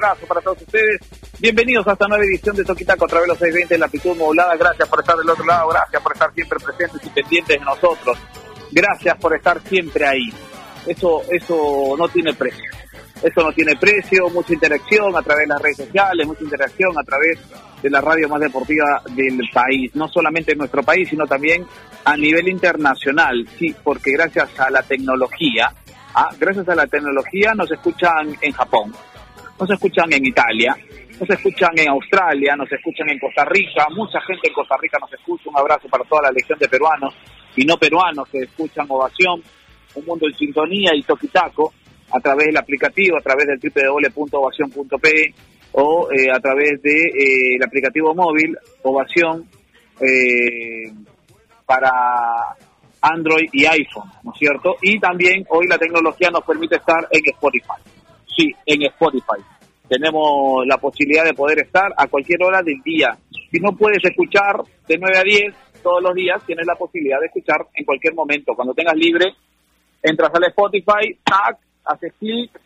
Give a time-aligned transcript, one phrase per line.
[0.00, 1.00] abrazo para todos ustedes.
[1.38, 4.16] Bienvenidos a esta nueva edición de Toquitaco a través de los 620 de la actitud
[4.16, 4.56] modulada.
[4.56, 8.18] Gracias por estar del otro lado, gracias por estar siempre presentes y pendientes de nosotros.
[8.70, 10.32] Gracias por estar siempre ahí.
[10.86, 12.70] Eso, eso no tiene precio.
[13.22, 17.02] Eso no tiene precio, mucha interacción a través de las redes sociales, mucha interacción a
[17.02, 17.38] través
[17.82, 21.66] de la radio más deportiva del país, no solamente en nuestro país, sino también
[22.06, 25.70] a nivel internacional, sí, porque gracias a la tecnología,
[26.14, 28.94] ah, gracias a la tecnología nos escuchan en Japón,
[29.60, 30.74] nos escuchan en Italia,
[31.20, 35.12] nos escuchan en Australia, nos escuchan en Costa Rica, mucha gente en Costa Rica nos
[35.12, 37.14] escucha, un abrazo para toda la legión de peruanos
[37.56, 39.42] y no peruanos que escuchan Ovación,
[39.94, 41.74] Un Mundo en Sintonía y Toquitaco
[42.10, 45.34] a través del aplicativo, a través del www.ovación.pe
[45.72, 49.46] o eh, a través de eh, aplicativo móvil Ovación
[50.00, 50.90] eh,
[51.66, 51.90] para
[53.02, 54.76] Android y iPhone, ¿no es cierto?
[54.82, 57.99] Y también hoy la tecnología nos permite estar en Spotify.
[58.40, 59.44] Sí, en Spotify.
[59.86, 63.18] Tenemos la posibilidad de poder estar a cualquier hora del día.
[63.50, 67.26] Si no puedes escuchar de 9 a 10 todos los días, tienes la posibilidad de
[67.26, 68.54] escuchar en cualquier momento.
[68.54, 69.34] Cuando tengas libre,
[70.02, 71.18] entras al Spotify,
[71.84, 72.58] haces clic,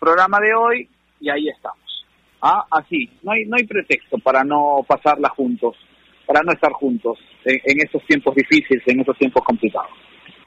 [0.00, 0.88] programa de hoy
[1.20, 1.78] y ahí estamos.
[2.42, 5.76] Ah, así, no hay, no hay pretexto para no pasarla juntos,
[6.26, 9.92] para no estar juntos en, en estos tiempos difíciles, en estos tiempos complicados.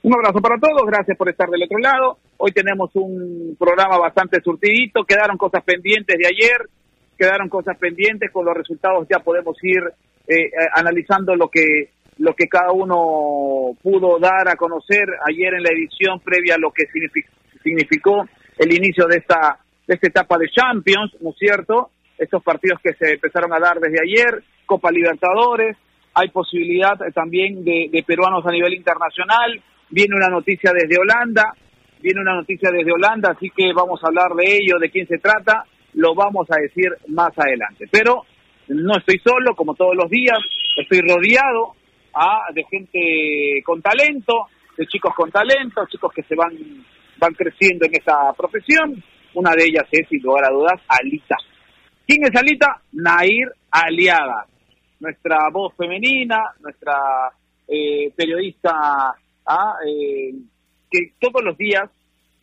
[0.03, 2.18] Un abrazo para todos, gracias por estar del otro lado.
[2.36, 6.69] Hoy tenemos un programa bastante surtidito, quedaron cosas pendientes de ayer,
[7.18, 9.81] quedaron cosas pendientes, con los resultados ya podemos ir
[10.28, 15.64] eh, eh, analizando lo que lo que cada uno pudo dar a conocer ayer en
[15.64, 16.84] la edición previa a lo que
[17.64, 18.28] significó
[18.58, 21.91] el inicio de esta de esta etapa de Champions, ¿no es cierto?
[22.18, 25.78] Estos partidos que se empezaron a dar desde ayer, Copa Libertadores,
[26.14, 31.53] hay posibilidad también de, de peruanos a nivel internacional, viene una noticia desde Holanda,
[32.01, 35.19] viene una noticia desde Holanda, así que vamos a hablar de ello, de quién se
[35.19, 37.85] trata, lo vamos a decir más adelante.
[37.91, 38.23] Pero
[38.69, 40.39] no estoy solo, como todos los días,
[40.77, 41.75] estoy rodeado
[42.15, 46.57] ah, de gente con talento, de chicos con talento, chicos que se van,
[47.19, 49.03] van creciendo en esta profesión,
[49.35, 51.37] una de ellas es, sin lugar a dudas, Alita.
[52.07, 52.81] ¿Quién es Alita?
[52.93, 54.47] Nair Aliaga,
[54.99, 57.29] nuestra voz femenina, nuestra
[57.67, 59.15] eh, periodista
[59.45, 59.75] ¿ah?
[59.87, 60.33] eh,
[60.89, 61.89] que todos los días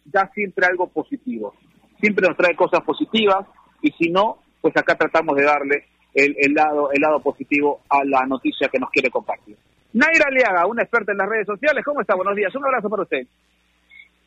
[0.05, 1.55] da siempre algo positivo.
[2.01, 3.47] Siempre nos trae cosas positivas
[3.83, 5.85] y si no, pues acá tratamos de darle
[6.15, 9.57] el, lado, el lado positivo a la noticia que nos quiere compartir.
[9.93, 11.85] Nair Aliaga, una experta en las redes sociales.
[11.85, 12.15] ¿Cómo está?
[12.15, 12.55] Buenos días.
[12.55, 13.27] Un abrazo para usted.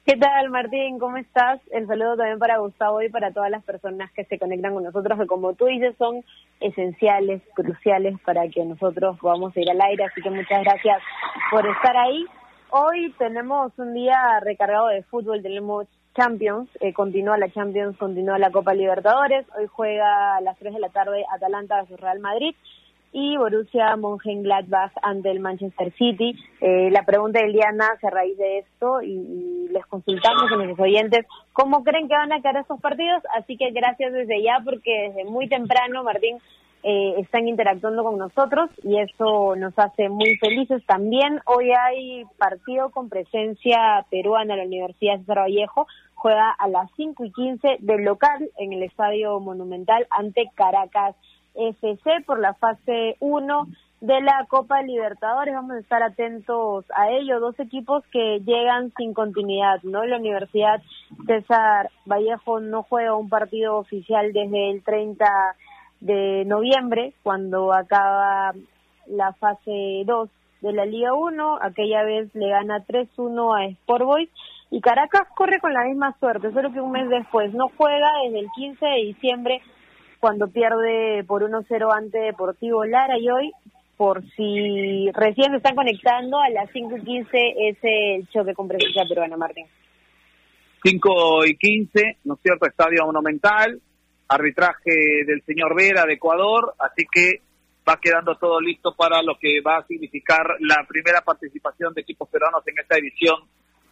[0.05, 1.00] ¿Qué tal, Martín?
[1.00, 1.61] ¿Cómo estás?
[1.72, 5.17] El saludo también para Gustavo y para todas las personas que se conectan con nosotros,
[5.17, 6.25] que como tú dices, son
[6.59, 10.03] esenciales, cruciales para que nosotros podamos ir al aire.
[10.03, 11.01] Así que muchas gracias
[11.51, 12.25] por estar ahí.
[12.75, 15.85] Hoy tenemos un día recargado de fútbol, tenemos
[16.16, 19.45] Champions, eh, continúa la Champions, continúa la Copa Libertadores.
[19.56, 22.56] Hoy juega a las 3 de la tarde Atalanta versus Real Madrid
[23.11, 26.35] y Borussia Mönchengladbach ante el Manchester City.
[26.61, 30.79] Eh, la pregunta del día nace a raíz de esto y, les consultamos a nuestros
[30.79, 33.22] oyentes cómo creen que van a quedar estos partidos.
[33.38, 36.40] Así que gracias desde ya porque desde muy temprano, Martín,
[36.86, 40.86] eh, están interactuando con nosotros y eso nos hace muy felices.
[40.86, 45.88] También hoy hay partido con presencia peruana la Universidad César Vallejo.
[46.14, 51.16] Juega a las 5 y 15 del local en el Estadio Monumental ante Caracas
[51.56, 53.68] FC por la fase 1
[54.02, 55.53] de la Copa Libertadores.
[55.53, 57.40] Vamos a estar atentos a ello.
[57.40, 60.03] Dos equipos que llegan sin continuidad, ¿no?
[60.03, 60.82] La Universidad
[61.26, 65.26] César Vallejo no juega un partido oficial desde el 30
[66.03, 68.53] de noviembre, cuando acaba
[69.08, 70.29] la fase 2
[70.61, 71.59] de la Liga 1.
[71.61, 74.29] Aquella vez le gana 3-1 a Sport Boys.
[74.70, 78.40] Y Caracas corre con la misma suerte, solo que un mes después no juega desde
[78.40, 79.61] el 15 de diciembre
[80.20, 83.52] cuando pierde por 1-0 ante Deportivo Lara y hoy,
[83.97, 88.67] por si recién se están conectando, a las 5 y 15 es el choque con
[88.67, 89.67] presencia peruana, Martín.
[90.82, 92.66] 5 y 15, ¿no es cierto?
[92.66, 93.79] Estadio Monumental,
[94.28, 97.41] arbitraje del señor Vera de Ecuador, así que
[97.87, 102.29] va quedando todo listo para lo que va a significar la primera participación de equipos
[102.29, 103.35] peruanos en esta edición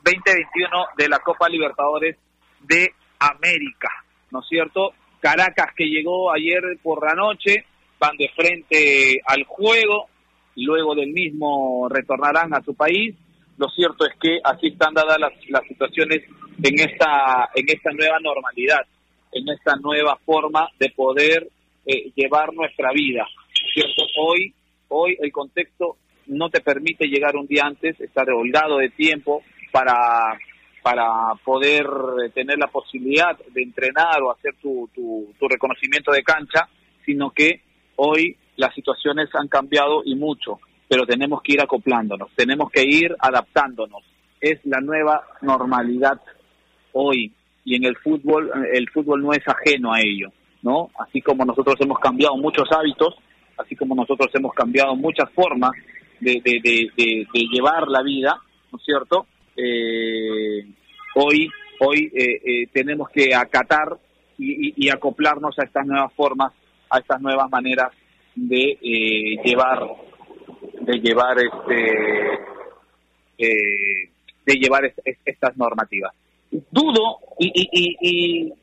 [0.04, 2.18] 2021 de la Copa Libertadores
[2.62, 3.90] de América,
[4.32, 4.94] ¿no es cierto?
[5.20, 7.66] Caracas que llegó ayer por la noche,
[8.00, 10.08] van de frente al juego,
[10.56, 13.16] luego del mismo retornarán a su país.
[13.58, 16.24] Lo cierto es que así están dadas las, las situaciones
[16.64, 18.82] en esta, en esta nueva normalidad,
[19.32, 21.50] en esta nueva forma de poder
[21.86, 23.26] eh, llevar nuestra vida.
[23.74, 24.04] ¿cierto?
[24.20, 24.54] Hoy,
[24.90, 25.98] hoy el contexto
[26.28, 30.38] no te permite llegar un día antes, estar holgado de tiempo para,
[30.82, 31.88] para poder
[32.34, 36.68] tener la posibilidad de entrenar o hacer tu, tu reconocimiento de cancha,
[37.06, 37.62] sino que
[37.96, 43.16] hoy las situaciones han cambiado y mucho, pero tenemos que ir acoplándonos, tenemos que ir
[43.20, 44.04] adaptándonos.
[44.40, 46.20] Es la nueva normalidad
[46.94, 50.32] hoy y en el fútbol el fútbol no es ajeno a ello,
[50.62, 50.90] ¿no?
[51.00, 53.16] Así como nosotros hemos cambiado muchos hábitos,
[53.58, 55.72] así como nosotros hemos cambiado muchas formas
[56.20, 58.40] de, de, llevar la vida,
[58.72, 59.26] ¿no es cierto?
[59.56, 60.66] Eh,
[61.16, 61.50] hoy
[61.80, 63.98] hoy eh, eh, tenemos que acatar
[64.38, 66.52] y, acoplarnos a estas nuevas formas,
[66.90, 67.92] a estas nuevas maneras
[68.34, 68.78] de
[69.44, 69.88] llevar
[70.80, 72.40] de llevar este
[73.38, 74.92] de llevar
[75.26, 76.14] estas normativas.
[76.52, 78.54] Dudo y,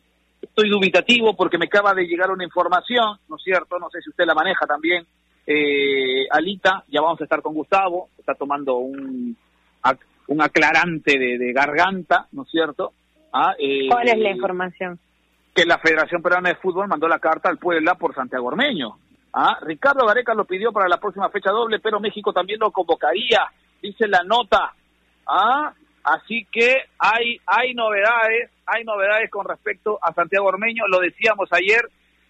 [0.40, 3.78] estoy dubitativo porque me acaba de llegar una información, ¿no es cierto?
[3.78, 5.06] No sé si usted la maneja también.
[5.46, 9.36] Eh, Alita, ya vamos a estar con Gustavo, está tomando un,
[10.28, 12.92] un aclarante de, garganta, ¿no es cierto?
[13.32, 14.98] Ah, eh, ¿Cuál es la información?
[15.54, 18.98] Que la Federación Peruana de Fútbol mandó la carta al Puebla por Santiago Ormeño.
[19.32, 19.58] ¿Ah?
[19.62, 23.40] Ricardo Gareca lo pidió para la próxima fecha doble, pero México también lo convocaría,
[23.82, 24.74] dice la nota.
[25.26, 25.72] ¿Ah?
[26.08, 31.82] Así que hay, hay novedades, hay novedades con respecto a Santiago Ormeño, lo decíamos ayer,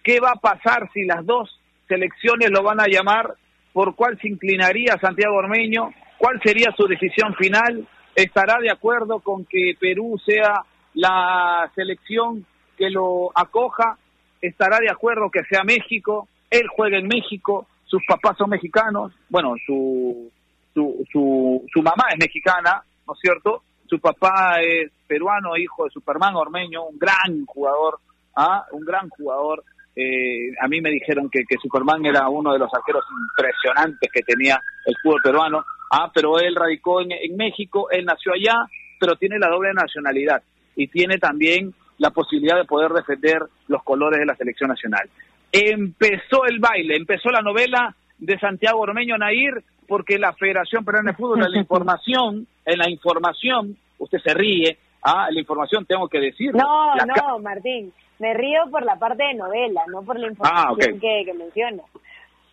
[0.03, 3.35] ¿qué va a pasar si las dos selecciones lo van a llamar?
[3.71, 5.93] ¿Por cuál se inclinaría Santiago Ormeño?
[6.17, 7.87] ¿Cuál sería su decisión final?
[8.15, 12.45] ¿Estará de acuerdo con que Perú sea la selección
[12.77, 13.97] que lo acoja?
[14.41, 16.27] ¿Estará de acuerdo que sea México?
[16.49, 20.29] Él juega en México, sus papás son mexicanos, bueno, su,
[20.73, 23.63] su, su, su mamá es mexicana, ¿no es cierto?
[23.89, 27.99] Su papá es peruano, hijo de Superman Ormeño, un gran jugador,
[28.35, 28.65] ¿ah?
[28.71, 29.63] un gran jugador.
[29.95, 34.21] Eh, a mí me dijeron que, que, Superman era uno de los arqueros impresionantes que
[34.21, 38.55] tenía el fútbol peruano, ah, pero él radicó en, en México, él nació allá,
[38.99, 40.43] pero tiene la doble nacionalidad
[40.75, 45.09] y tiene también la posibilidad de poder defender los colores de la selección nacional.
[45.51, 51.17] Empezó el baile, empezó la novela de Santiago Ormeño Nair porque la Federación Peruana de
[51.17, 56.53] Fútbol, la información, en la información, usted se ríe, ah, la información tengo que decir.
[56.53, 60.99] No, no, Martín, me río por la parte de novela, no por la ah, información
[60.99, 61.83] que, menciona.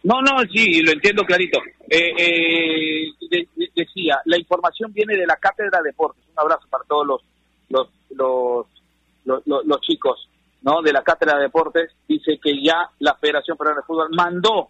[0.02, 1.58] No, no, sí, lo entiendo clarito.
[1.90, 6.22] Eh, eh, decía, la información viene de la Cátedra de Deportes.
[6.32, 7.22] Un abrazo para todos los
[7.68, 8.66] los, los,
[9.24, 10.28] los, los chicos
[10.62, 10.82] ¿no?
[10.82, 11.90] de la Cátedra de Deportes.
[12.08, 14.68] Dice que ya la Federación Peruana de Fútbol mandó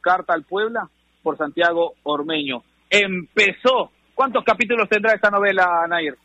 [0.00, 0.88] carta al Puebla
[1.22, 2.62] por Santiago Ormeño.
[2.90, 3.90] Empezó.
[4.18, 6.16] ¿Cuántos capítulos tendrá esta novela, Nair?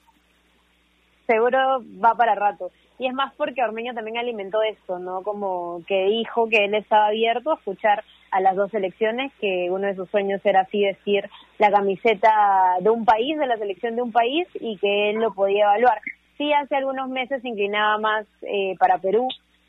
[1.27, 1.59] Seguro
[2.03, 2.71] va para rato.
[2.97, 5.21] Y es más porque Ormeño también alimentó esto, ¿no?
[5.21, 9.85] Como que dijo que él estaba abierto a escuchar a las dos selecciones, que uno
[9.85, 11.29] de sus sueños era así decir
[11.59, 12.31] la camiseta
[12.79, 16.01] de un país, de la selección de un país, y que él lo podía evaluar.
[16.39, 19.27] Sí, hace algunos meses se inclinaba más eh, para Perú,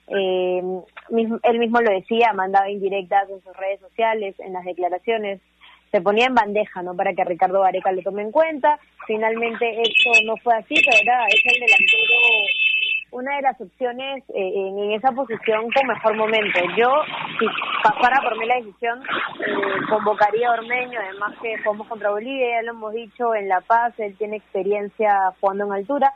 [0.08, 0.62] eh,
[1.42, 5.40] él mismo lo decía, mandaba indirectas en sus redes sociales, en las declaraciones,
[5.94, 6.96] se ponía en bandeja, ¿no?
[6.96, 8.80] Para que Ricardo Vareca lo tome en cuenta.
[9.06, 12.14] Finalmente esto no fue así, pero era es el delantero
[13.12, 16.58] una de las opciones eh, en, esa posición con mejor momento.
[16.76, 16.90] Yo,
[17.38, 17.46] si
[17.84, 19.00] pasara por mí la decisión,
[19.38, 23.60] eh, convocaría a Ormeño, además que jugamos contra Bolivia, ya lo hemos dicho, en La
[23.60, 26.12] Paz, él tiene experiencia jugando en altura.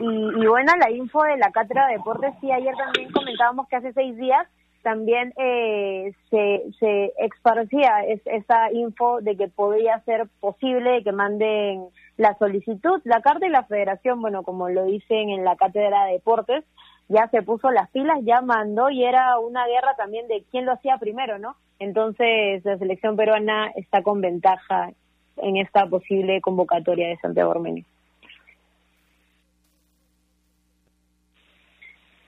[0.00, 3.76] Y, y bueno, la info de la Cátedra de Deportes, sí, ayer también comentábamos que
[3.76, 4.48] hace seis días
[4.82, 11.86] también eh, se, se esparcía esa info de que podría ser posible que manden
[12.16, 16.12] la solicitud, la carta y la federación, bueno, como lo dicen en la Cátedra de
[16.12, 16.64] Deportes,
[17.08, 20.72] ya se puso las pilas, ya mandó y era una guerra también de quién lo
[20.72, 21.56] hacía primero, ¿no?
[21.78, 24.92] Entonces la selección peruana está con ventaja
[25.36, 27.84] en esta posible convocatoria de Santiago Ormeño.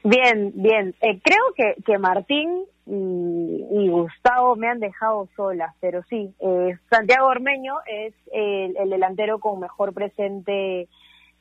[0.04, 0.94] Bien, bien.
[1.00, 7.26] Eh, creo que, que Martín y, Gustavo me han dejado solas, pero sí, eh, Santiago
[7.26, 10.88] Ormeño es el, delantero con mejor presente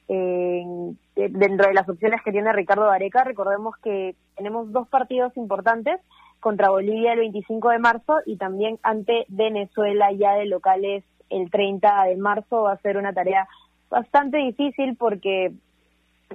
[0.08, 3.24] dentro de las opciones que tiene Ricardo Areca.
[3.24, 6.00] Recordemos que tenemos dos partidos importantes
[6.40, 12.04] contra Bolivia el 25 de marzo y también ante Venezuela ya de locales el 30
[12.06, 12.64] de marzo.
[12.64, 13.48] Va a ser una tarea
[13.90, 15.54] bastante difícil porque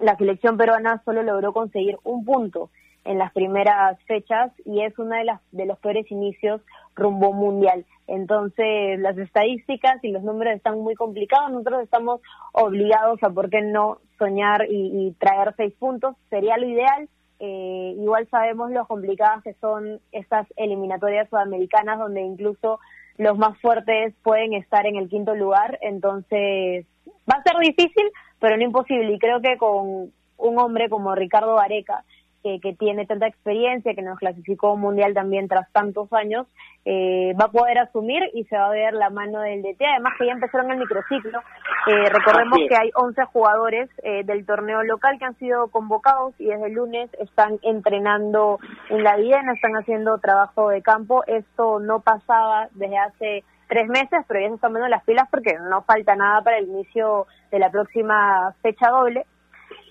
[0.02, 2.70] la selección peruana solo logró conseguir un punto
[3.04, 6.60] en las primeras fechas y es una de las de los peores inicios
[6.94, 7.86] rumbo mundial.
[8.06, 11.50] Entonces, las estadísticas y los números están muy complicados.
[11.50, 12.20] Nosotros estamos
[12.52, 16.16] obligados a, ¿por qué no?, soñar y, traer seis puntos.
[16.28, 17.08] Sería lo ideal.
[17.40, 22.80] Eh, igual sabemos lo complicadas que son estas eliminatorias sudamericanas, donde incluso
[23.18, 26.87] los más fuertes pueden estar en el quinto lugar, entonces
[27.30, 28.10] va a ser difícil,
[28.40, 29.12] pero no imposible.
[29.12, 32.04] Y creo que con un hombre como Ricardo Areca,
[32.42, 36.47] que, tiene tanta experiencia, que nos clasificó mundial también tras tantos años,
[36.85, 39.85] eh, va a poder asumir y se va a ver la mano del DT.
[39.85, 41.40] Además que ya empezaron el microciclo.
[41.87, 46.47] Eh, recordemos que hay 11 jugadores eh, del torneo local que han sido convocados y
[46.47, 48.59] desde el lunes están entrenando
[48.90, 51.25] en la Viena, están haciendo trabajo de campo.
[51.26, 55.57] Esto no pasaba desde hace tres meses, pero ya se están viendo las pilas porque
[55.59, 59.26] no falta nada para el inicio de la próxima fecha doble.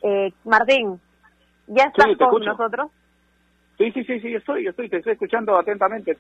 [0.04, 1.00] Eh, Martín,
[1.68, 2.92] ¿Ya estás con nosotros?
[3.78, 6.16] Sí, sí, sí, sí, estoy, estoy, te estoy escuchando atentamente.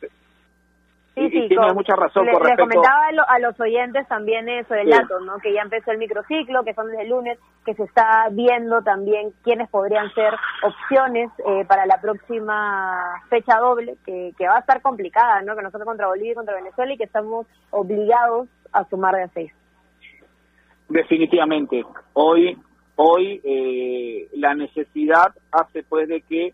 [1.16, 2.64] Sí, sí, tienes mucha razón le, con respecto...
[2.64, 5.40] comentaba a, los oyentes también eso del dato, ¿no?
[5.40, 9.32] Que ya empezó el microciclo, que son desde el lunes, que se está viendo también
[9.44, 14.84] quiénes podrían ser opciones eh, para la próxima fecha doble, que, que va a estar
[14.84, 15.56] complicada, ¿no?
[15.56, 19.28] Que nosotros contra Bolivia y contra Venezuela y que estamos obligados a sumar de a
[19.30, 19.52] seis.
[20.88, 21.84] Definitivamente.
[22.14, 22.56] Hoy
[23.00, 26.54] Hoy eh, la necesidad hace pues de que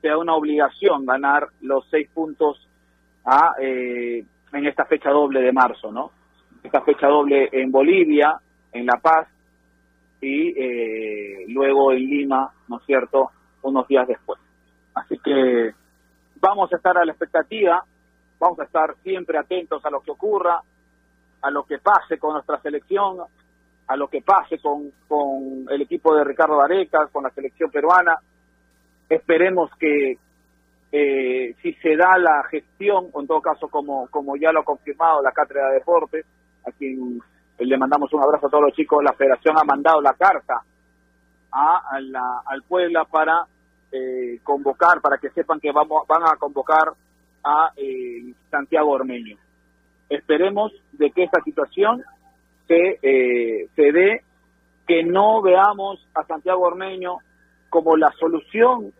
[0.00, 2.66] sea una obligación ganar los seis puntos
[3.26, 6.10] a, eh, en esta fecha doble de marzo, ¿no?
[6.62, 8.40] Esta fecha doble en Bolivia,
[8.72, 9.28] en La Paz
[10.22, 13.30] y eh, luego en Lima, ¿no es cierto?,
[13.60, 14.40] unos días después.
[14.94, 15.72] Así que
[16.40, 17.84] vamos a estar a la expectativa,
[18.40, 20.58] vamos a estar siempre atentos a lo que ocurra,
[21.42, 23.18] a lo que pase con nuestra selección,
[23.86, 28.16] a lo que pase con, con el equipo de Ricardo Areca, con la selección peruana.
[29.08, 30.18] Esperemos que
[30.92, 34.64] eh, si se da la gestión, o en todo caso como, como ya lo ha
[34.64, 36.26] confirmado la Cátedra de Deportes,
[36.66, 37.18] a quien
[37.58, 40.62] le mandamos un abrazo a todos los chicos, la federación ha mandado la carta
[41.50, 41.82] a,
[42.46, 43.46] al Puebla para
[43.90, 46.92] eh, convocar, para que sepan que vamos, van a convocar
[47.44, 49.36] a eh, Santiago Ormeño.
[50.08, 52.02] Esperemos de que esta situación
[52.66, 54.22] se, eh, se dé
[54.86, 57.18] que no veamos a Santiago Ormeño
[57.70, 58.92] como la solución,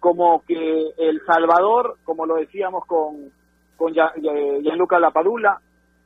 [0.00, 3.30] como que El Salvador, como lo decíamos con,
[3.76, 5.60] con Gianluca Lapadula,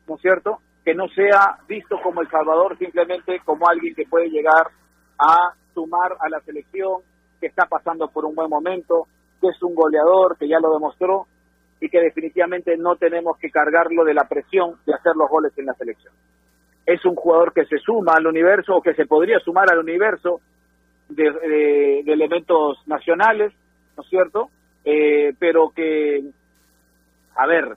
[0.07, 0.59] ¿no es cierto?
[0.85, 4.69] Que no sea visto como El Salvador simplemente como alguien que puede llegar
[5.19, 7.01] a sumar a la selección,
[7.41, 9.07] que está pasando por un buen momento,
[9.41, 11.27] que es un goleador, que ya lo demostró,
[11.81, 15.67] y que definitivamente no tenemos que cargarlo de la presión de hacer los goles en
[15.67, 16.13] la selección
[16.87, 20.41] es un jugador que se suma al universo o que se podría sumar al universo
[21.09, 23.53] de, elementos nacionales,
[23.97, 24.51] ¿no es cierto?
[24.85, 26.23] Eh, pero que,
[27.35, 27.77] a ver,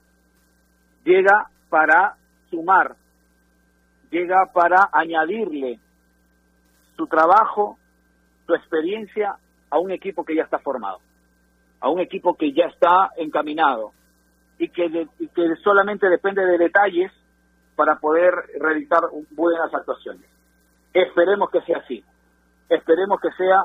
[1.04, 2.14] llega para
[2.50, 2.94] sumar,
[4.10, 5.80] llega para añadirle
[6.96, 7.78] su trabajo,
[8.46, 9.34] su experiencia
[9.70, 10.98] a un equipo que ya está formado,
[11.80, 13.92] a un equipo que ya está encaminado
[14.58, 17.10] y que, y que solamente depende de detalles
[17.80, 20.28] para poder realizar buenas actuaciones.
[20.92, 22.04] Esperemos que sea así.
[22.68, 23.64] Esperemos que sea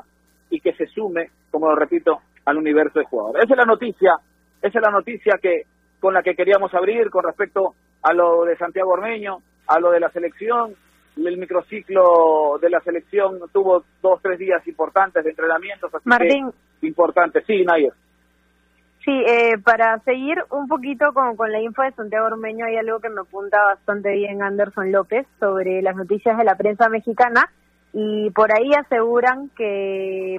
[0.49, 3.43] y que se sume, como lo repito, al universo de jugadores.
[3.43, 4.13] Esa es la noticia,
[4.61, 5.63] esa es la noticia que
[5.99, 9.99] con la que queríamos abrir con respecto a lo de Santiago Ormeño, a lo de
[9.99, 10.75] la selección.
[11.17, 15.93] El microciclo de la selección tuvo dos, tres días importantes de entrenamientos.
[15.93, 16.51] Así Martín.
[16.83, 17.91] importante, sí, Nayer.
[19.05, 22.99] Sí, eh, para seguir un poquito con, con la info de Santiago Ormeño, hay algo
[22.99, 27.51] que me apunta bastante bien Anderson López sobre las noticias de la prensa mexicana
[27.93, 30.37] y por ahí aseguran que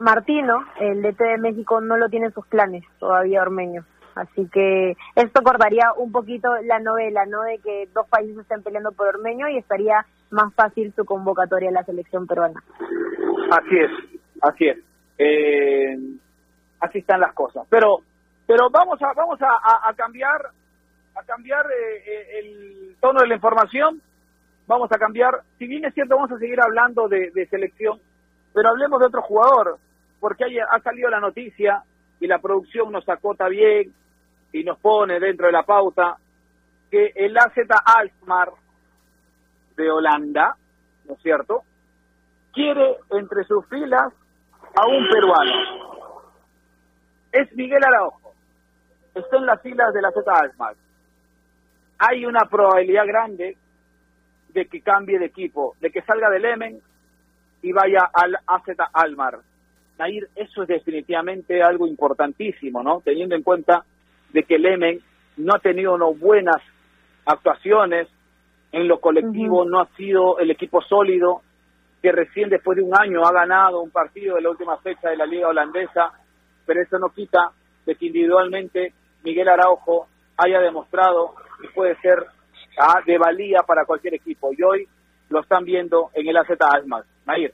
[0.00, 3.84] Martino, el DT de México, no lo tiene en sus planes todavía Ormeño.
[4.16, 7.42] Así que esto cortaría un poquito la novela, ¿no?
[7.42, 11.72] De que dos países estén peleando por Ormeño y estaría más fácil su convocatoria a
[11.72, 12.60] la selección peruana.
[13.52, 13.90] Así es,
[14.42, 14.78] así es.
[15.18, 15.96] Eh,
[16.86, 17.66] así están las cosas.
[17.68, 17.98] Pero,
[18.46, 20.40] pero vamos a, vamos a, cambiar,
[21.14, 24.00] a cambiar eh, eh, el tono de la información.
[24.66, 28.00] Vamos a cambiar, si bien es cierto, vamos a seguir hablando de, selección,
[28.52, 29.78] pero hablemos de otro jugador,
[30.18, 31.84] porque ha salido la noticia
[32.18, 33.92] y la producción nos acota bien
[34.52, 36.16] y nos pone dentro de la pauta
[36.90, 37.52] que el AZ
[37.84, 38.50] Alkmaar
[39.76, 40.56] de Holanda,
[41.04, 41.62] ¿no es cierto?,
[42.52, 44.12] quiere entre sus filas
[44.74, 45.95] a un peruano
[47.32, 48.32] es Miguel Araujo.
[49.14, 50.74] Está en las filas de la Z Almar.
[51.98, 53.56] Hay una probabilidad grande
[54.50, 56.80] de que cambie de equipo, de que salga del Emen
[57.62, 59.38] y vaya al AZ Almar.
[59.98, 63.00] Nair, eso es definitivamente algo importantísimo, ¿no?
[63.00, 63.84] Teniendo en cuenta
[64.32, 65.00] de que el Emen
[65.38, 66.62] no ha tenido unas buenas
[67.24, 68.08] actuaciones
[68.72, 71.40] en lo colectivo, no ha sido el equipo sólido,
[72.02, 75.16] que recién después de un año ha ganado un partido de la última fecha de
[75.16, 76.12] la liga holandesa
[76.66, 77.52] pero eso no quita
[77.86, 78.92] de que individualmente
[79.22, 82.18] Miguel Araujo haya demostrado y puede ser
[82.78, 84.50] ah, de valía para cualquier equipo.
[84.52, 84.88] Y hoy
[85.28, 87.06] lo están viendo en el AZ Almas.
[87.26, 87.52] Nair.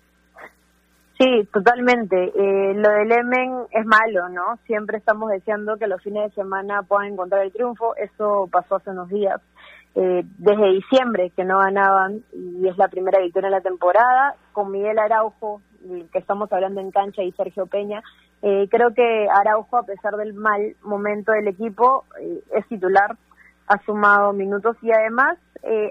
[1.19, 2.17] Sí, totalmente.
[2.17, 4.57] Eh, lo del Emen es malo, ¿no?
[4.67, 7.95] Siempre estamos deseando que los fines de semana puedan encontrar el triunfo.
[7.97, 9.41] Eso pasó hace unos días.
[9.95, 14.73] Eh, desde diciembre que no ganaban y es la primera victoria en la temporada, con
[14.73, 15.61] Miguel Araujo,
[16.13, 18.03] que estamos hablando en cancha, y Sergio Peña.
[18.43, 22.05] Eh, creo que Araujo, a pesar del mal momento del equipo,
[22.55, 23.17] es titular,
[23.69, 25.39] ha sumado minutos y además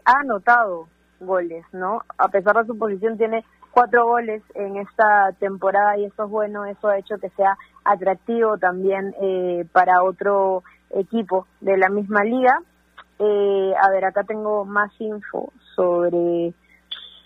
[0.05, 0.87] ha anotado
[1.21, 2.01] goles, ¿no?
[2.17, 6.65] A pesar de su posición tiene cuatro goles en esta temporada y eso es bueno,
[6.65, 12.59] eso ha hecho que sea atractivo también eh, para otro equipo de la misma liga.
[13.19, 16.53] Eh, a ver, acá tengo más info sobre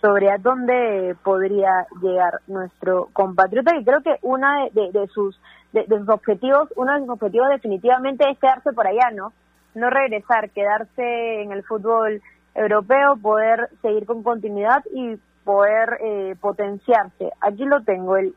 [0.05, 5.39] sobre a dónde podría llegar nuestro compatriota y creo que una de, de, sus
[5.73, 9.33] de, sus objetivos, uno de sus objetivos definitivamente es quedarse por allá, ¿no?
[9.73, 12.21] No regresar, quedarse en el fútbol
[12.53, 17.31] europeo, poder seguir con continuidad y poder eh, potenciarse.
[17.41, 18.35] Aquí lo tengo, el,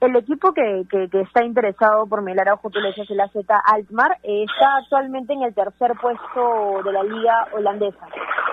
[0.00, 3.34] el equipo que, que, está interesado por Miguel Araujo, tú le el AZ
[3.64, 8.06] Altmar, está actualmente en el tercer puesto de la liga holandesa.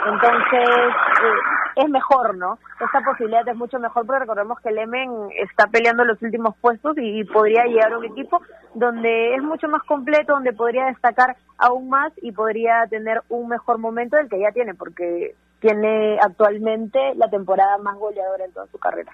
[0.06, 2.58] Entonces, eh, es mejor, ¿no?
[2.80, 6.96] Esta posibilidad es mucho mejor porque recordemos que el Emen está peleando los últimos puestos
[6.98, 8.42] y, podría llegar a un equipo
[8.74, 13.80] donde es mucho más completo, donde podría destacar aún más y podría tener un mejor
[13.80, 18.78] momento del que ya tiene, porque tiene actualmente la temporada más goleadora en toda su
[18.78, 19.12] carrera.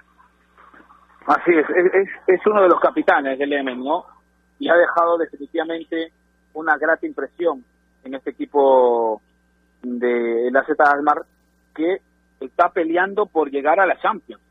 [1.25, 4.05] Así es, es, es uno de los capitanes del Emen, ¿no?
[4.57, 6.11] Y ha dejado definitivamente
[6.53, 7.63] una grata impresión
[8.03, 9.21] en este equipo
[9.81, 11.23] de la Z Almar
[11.75, 12.01] que
[12.39, 14.41] está peleando por llegar a la Champions.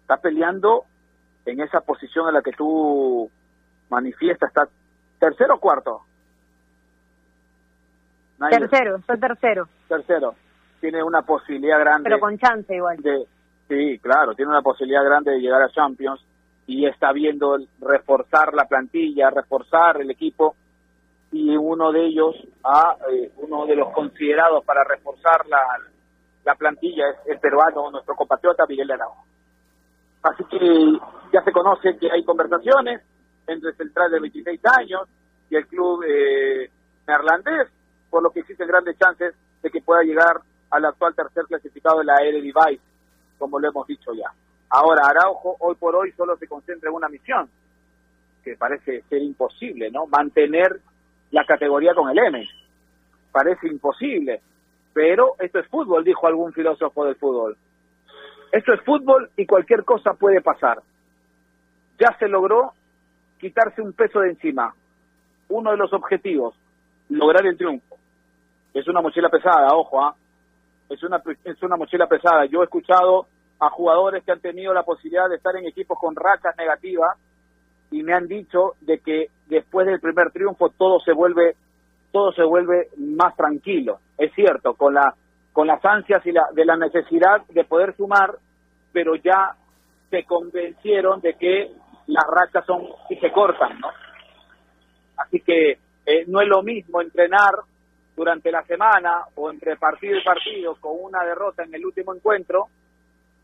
[0.00, 0.84] Está peleando
[1.44, 3.30] en esa posición en la que tú
[3.88, 4.68] manifiestas, está
[5.18, 6.02] tercero o cuarto.
[8.50, 9.68] Tercero, está tercero.
[9.88, 10.34] Tercero
[10.80, 12.08] tiene una posibilidad grande.
[12.08, 12.96] Pero con chance igual.
[12.98, 13.26] De,
[13.68, 16.20] sí, claro, tiene una posibilidad grande de llegar a Champions
[16.66, 20.56] y está viendo reforzar la plantilla, reforzar el equipo
[21.32, 25.60] y uno de ellos, a eh, uno de los considerados para reforzar la,
[26.44, 29.24] la plantilla es el peruano, nuestro compatriota Miguel Araujo.
[30.22, 30.58] Así que
[31.32, 33.02] ya se conoce que hay conversaciones
[33.46, 35.08] entre central de 26 años
[35.50, 36.70] y el club eh,
[37.06, 37.68] neerlandés,
[38.10, 42.06] por lo que existen grandes chances de que pueda llegar al actual tercer clasificado de
[42.06, 42.80] la Eredivisie,
[43.38, 44.30] como lo hemos dicho ya.
[44.70, 47.48] Ahora, Araujo hoy por hoy solo se concentra en una misión,
[48.42, 50.06] que parece ser imposible, ¿no?
[50.06, 50.80] Mantener
[51.30, 52.48] la categoría con el M.
[53.32, 54.40] Parece imposible,
[54.92, 57.56] pero esto es fútbol, dijo algún filósofo del fútbol.
[58.52, 60.78] Esto es fútbol y cualquier cosa puede pasar.
[61.98, 62.72] Ya se logró
[63.38, 64.74] quitarse un peso de encima.
[65.48, 66.54] Uno de los objetivos,
[67.08, 67.96] lograr el triunfo.
[68.74, 70.14] Es una mochila pesada, ojo, ¿ah?
[70.88, 72.46] Es una, es una mochila pesada.
[72.46, 73.26] Yo he escuchado
[73.58, 77.16] a jugadores que han tenido la posibilidad de estar en equipos con rachas negativas
[77.90, 81.56] y me han dicho de que después del primer triunfo todo se vuelve
[82.12, 83.98] todo se vuelve más tranquilo.
[84.16, 85.14] Es cierto, con la
[85.52, 88.36] con las ansias y la de la necesidad de poder sumar,
[88.92, 89.54] pero ya
[90.10, 91.72] se convencieron de que
[92.06, 93.88] las rachas son y se cortan, ¿no?
[95.16, 97.54] Así que eh, no es lo mismo entrenar
[98.16, 102.68] durante la semana o entre partido y partido con una derrota en el último encuentro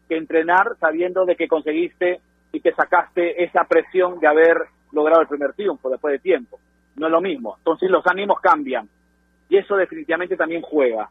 [0.09, 2.21] que entrenar sabiendo de que conseguiste
[2.53, 4.57] y que sacaste esa presión de haber
[4.93, 6.59] logrado el primer triunfo después de tiempo.
[6.97, 7.57] No es lo mismo.
[7.59, 8.89] Entonces los ánimos cambian
[9.49, 11.11] y eso definitivamente también juega.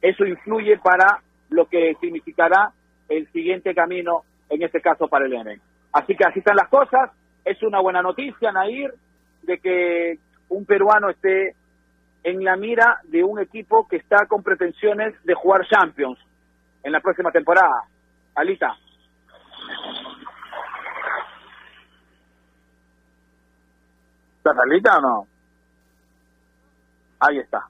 [0.00, 2.70] Eso influye para lo que significará
[3.08, 5.58] el siguiente camino, en este caso para el M.
[5.92, 7.10] Así que así están las cosas.
[7.44, 8.92] Es una buena noticia, Nair,
[9.42, 10.18] de que
[10.50, 11.54] un peruano esté
[12.22, 16.18] en la mira de un equipo que está con pretensiones de jugar Champions
[16.82, 17.84] en la próxima temporada.
[18.34, 18.76] Alita.
[24.38, 25.26] ¿Estás Alita o no?
[27.20, 27.66] Ahí está.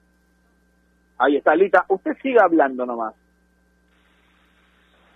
[1.19, 1.85] Ahí está, Alita.
[1.89, 3.15] Usted siga hablando nomás.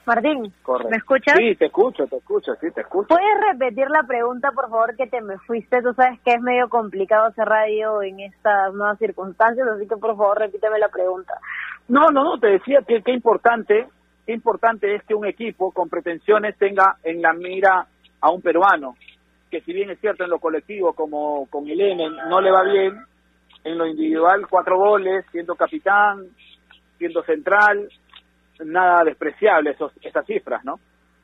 [0.04, 0.52] Martín,
[0.90, 1.36] ¿me escuchas?
[1.36, 3.08] Sí, te escucho, te escucho, sí, te escucho.
[3.08, 5.80] ¿Puedes repetir la pregunta, por favor, que te me fuiste?
[5.80, 10.16] Tú sabes que es medio complicado hacer radio en estas nuevas circunstancias, así que por
[10.16, 11.34] favor repíteme la pregunta.
[11.88, 13.86] No, no, no, te decía que qué importante,
[14.26, 17.86] qué importante es que un equipo con pretensiones tenga en la mira
[18.20, 18.96] a un peruano,
[19.50, 22.62] que si bien es cierto en lo colectivo, como con el N, no le va
[22.64, 22.98] bien,
[23.64, 26.26] en lo individual cuatro goles, siendo capitán,
[26.98, 27.88] siendo central,
[28.60, 30.78] nada despreciable esos, esas cifras, ¿no?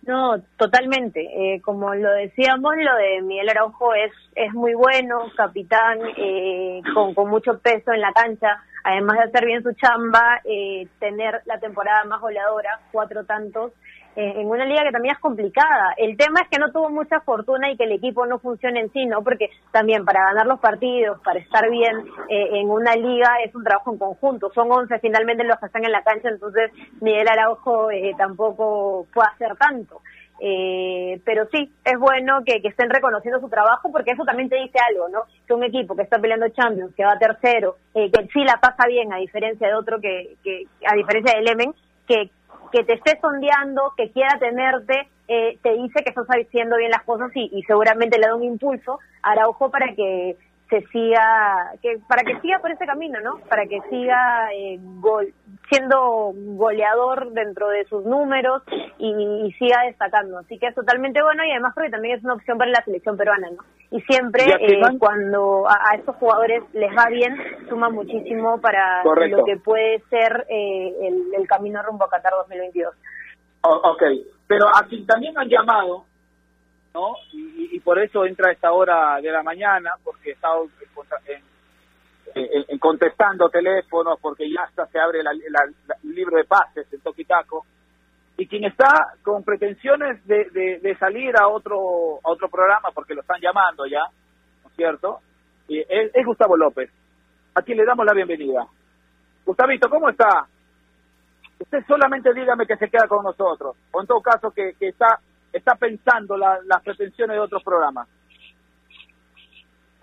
[0.07, 1.21] No, totalmente.
[1.21, 7.15] Eh, como lo decíamos, lo de Miguel Araujo es, es muy bueno, capitán, eh, con,
[7.15, 8.63] con mucho peso en la cancha.
[8.85, 13.73] Además de hacer bien su chamba, eh, tener la temporada más goleadora, cuatro tantos,
[14.21, 15.95] eh, en una liga que también es complicada.
[15.97, 18.93] El tema es que no tuvo mucha fortuna y que el equipo no funcione en
[18.93, 19.23] sí, ¿no?
[19.23, 23.63] Porque también para ganar los partidos, para estar bien eh, en una liga es un
[23.63, 24.51] trabajo en conjunto.
[24.53, 29.29] Son 11 finalmente los que están en la cancha, entonces Miguel Araujo eh, tampoco puede
[29.29, 30.01] hacer tanto.
[30.41, 34.57] Eh, pero sí, es bueno que, que, estén reconociendo su trabajo porque eso también te
[34.57, 35.23] dice algo, ¿no?
[35.47, 38.87] Que un equipo que está peleando Champions, que va tercero, eh, que sí la pasa
[38.87, 41.75] bien a diferencia de otro que, que a diferencia de Lemen,
[42.07, 42.31] que,
[42.71, 47.03] que te esté sondeando, que quiera tenerte, eh, te dice que estás haciendo bien las
[47.03, 50.37] cosas y, y seguramente le da un impulso a Araujo para que
[50.69, 53.39] se siga, que para que siga por ese camino, ¿no?
[53.49, 55.33] Para que siga eh, gol,
[55.71, 58.63] siendo goleador dentro de sus números
[58.99, 59.09] y,
[59.47, 60.39] y, siga destacando.
[60.39, 63.17] Así que es totalmente bueno y además porque también es una opción para la selección
[63.17, 63.63] peruana, ¿no?
[63.91, 67.35] Y siempre eh, cuando a, a, estos jugadores les va bien,
[67.69, 69.39] suma muchísimo para Correcto.
[69.39, 72.95] lo que puede ser eh, el, el, camino rumbo a Qatar 2022.
[73.63, 74.03] Oh, ok,
[74.47, 76.05] pero a quien también han llamado
[76.95, 77.17] ¿no?
[77.33, 80.49] Y, y, por eso entra a esta hora de la mañana, porque está
[81.27, 81.43] en,
[82.69, 87.65] en, contestando teléfonos, porque ya hasta se abre la, el libro de pases en Toquitaco,
[88.37, 93.23] y quien está con pretensiones de, de, salir a otro a otro programa, porque lo
[93.23, 94.05] están llamando ya,
[94.63, 95.21] ¿no es cierto?
[95.67, 96.91] Y es, es Gustavo López,
[97.55, 98.67] a quien le damos la bienvenida.
[99.45, 100.47] Gustavito, ¿cómo está?
[101.59, 105.19] Usted solamente dígame que se queda con nosotros, o en todo caso que, que está
[105.53, 108.09] está pensando la, las pretensiones de otros programas.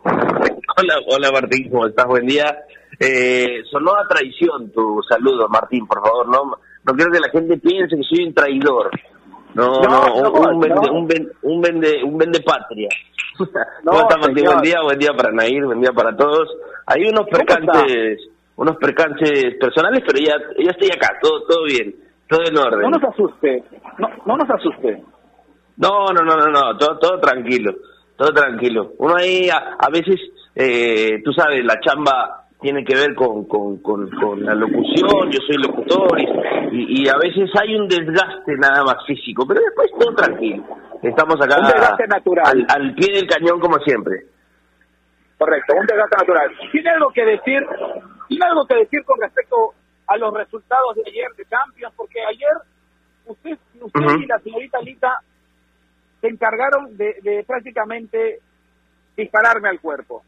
[0.03, 2.05] Hola, hola Martín, ¿cómo estás?
[2.05, 2.45] Buen día.
[2.99, 7.57] Eh, sonó a traición tu saludo, Martín, por favor, no no quiero que la gente
[7.57, 8.91] piense que soy un traidor.
[9.55, 12.89] No, no, no un, vende, un, vende, un, vende, un vende patria.
[13.83, 14.45] No, ¿Cómo estás, Martín?
[14.45, 16.47] Buen día, buen día para Nair, buen día para todos.
[16.85, 21.95] Hay unos percances, unos percances personales, pero ya, ya estoy acá, todo, todo bien,
[22.29, 22.81] todo en orden.
[22.81, 23.63] No nos asuste,
[23.97, 25.03] no, no nos asuste.
[25.77, 27.73] No, no, no, no, no, todo, todo tranquilo,
[28.15, 28.93] todo tranquilo.
[28.97, 30.15] Uno ahí a, a veces,
[30.55, 35.39] eh, tú sabes, la chamba tiene que ver con, con, con, con la locución, yo
[35.45, 36.19] soy locutor
[36.71, 40.63] y, y, a veces hay un desgaste nada más físico, pero después todo tranquilo.
[41.03, 42.45] Estamos acá un desgaste natural.
[42.47, 44.25] Al, al pie del cañón como siempre.
[45.37, 46.51] Correcto, un desgaste natural.
[46.71, 47.61] ¿Tiene algo que decir,
[48.29, 49.73] tiene algo que decir con respecto
[50.07, 51.93] a los resultados de ayer de Champions?
[51.95, 52.55] Porque ayer
[53.25, 54.23] usted, usted uh -huh.
[54.23, 55.19] y la señorita Lita
[56.25, 58.39] se encargaron de, de prácticamente
[59.15, 60.23] dispararme al cuerpo.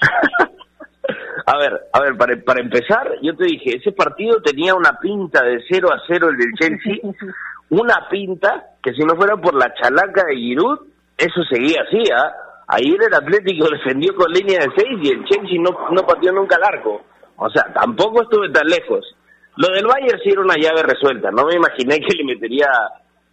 [1.46, 5.42] a ver, a ver, para, para empezar, yo te dije, ese partido tenía una pinta
[5.42, 6.94] de 0 a 0 el del Chelsea,
[7.70, 10.78] una pinta que si no fuera por la chalaca de Giroud,
[11.18, 12.26] eso seguía así, ¿ah?
[12.26, 12.44] ¿eh?
[12.70, 16.56] Ayer el Atlético defendió con línea de 6 y el Chelsea no, no pateó nunca
[16.56, 17.02] el arco.
[17.36, 19.16] O sea, tampoco estuve tan lejos.
[19.56, 22.68] Lo del Bayern sí era una llave resuelta, no me imaginé que le metería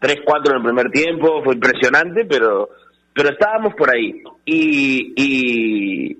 [0.05, 2.69] 3-4 en el primer tiempo, fue impresionante, pero
[3.15, 4.21] pero estábamos por ahí.
[4.43, 6.17] Y, y,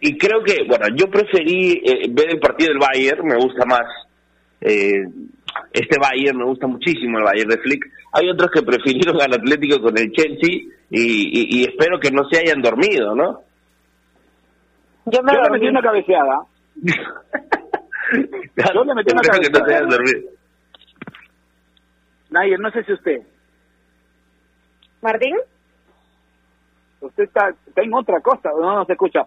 [0.00, 3.82] y creo que, bueno, yo preferí eh, ver el partido del Bayern, me gusta más
[4.60, 5.08] eh,
[5.72, 7.84] este Bayern, me gusta muchísimo el Bayern de Flick.
[8.12, 12.28] Hay otros que prefirieron al Atlético con el Chelsea y, y, y espero que no
[12.30, 13.40] se hayan dormido, ¿no?
[15.06, 16.46] Yo me, yo le metí una cabeceada.
[16.76, 16.94] yo
[18.84, 19.40] le metí una cabeceada.
[19.40, 20.20] que no se hayan dormido.
[22.34, 23.22] Nayer, no sé si usted.
[25.00, 25.36] ¿Martín?
[27.00, 29.26] Usted está, está en otra cosa, no, no se escucha.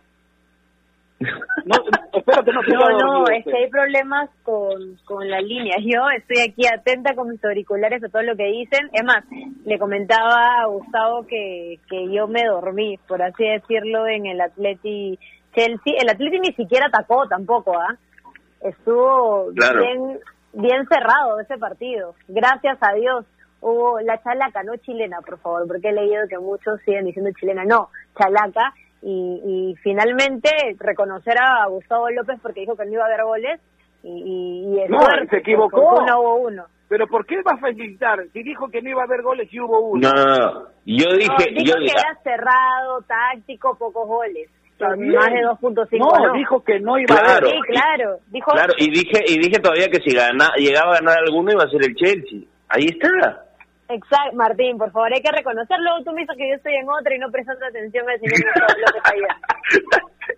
[1.19, 1.75] No,
[2.13, 5.77] espero que no se No, no, es que hay problemas con, con la línea.
[5.79, 8.89] Yo estoy aquí atenta con mis auriculares a todo lo que dicen.
[8.91, 9.23] Es más,
[9.65, 15.17] le comentaba a Gustavo que, que yo me dormí, por así decirlo, en el Atleti
[15.55, 15.93] Chelsea.
[15.99, 17.93] El Atleti ni siquiera atacó tampoco, ¿ah?
[17.93, 18.69] ¿eh?
[18.69, 19.79] Estuvo claro.
[19.79, 20.19] bien
[20.57, 22.15] bien cerrado ese partido.
[22.27, 23.25] Gracias a Dios
[23.61, 27.63] hubo la chalaca, no chilena, por favor, porque he leído que muchos siguen diciendo chilena,
[27.65, 28.73] no, chalaca.
[29.01, 33.61] Y, y finalmente reconocer a Gustavo López porque dijo que no iba a haber goles
[34.01, 36.03] y, y no, suerte, se equivocó.
[36.05, 36.65] No hubo uno.
[36.89, 38.25] Pero ¿por qué va a felicitar?
[38.33, 40.09] Si dijo que no iba a haber goles y hubo uno.
[40.09, 40.67] No, no, no.
[40.85, 41.27] Yo dije...
[41.29, 44.49] No, dijo yo que dije, era cerrado, táctico, pocos goles.
[44.77, 45.15] También.
[45.15, 47.27] Más de 2.5 no, no, dijo que no iba Claro.
[47.29, 47.49] a haber.
[47.51, 48.17] Sí, claro.
[48.27, 51.63] Dijo, Claro, y dije y dije todavía que si gana, llegaba a ganar alguno iba
[51.63, 52.41] a ser el Chelsea.
[52.69, 53.43] Ahí está.
[53.89, 56.03] Exacto, Martín, por favor, hay que reconocerlo.
[56.03, 58.79] Tú me dices que yo estoy en otra y no prestando atención al señor Gustavo
[58.85, 59.27] López ayer.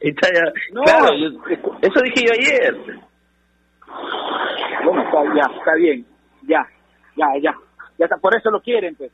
[0.01, 0.83] Está ya- No.
[0.83, 1.29] Claro, yo-
[1.81, 2.75] eso dije yo ayer.
[4.85, 6.05] Bueno, está, ya, está bien.
[6.43, 6.65] Ya,
[7.17, 7.53] ya, ya.
[7.97, 8.17] ya está.
[8.17, 9.11] Por eso lo quieren, pues.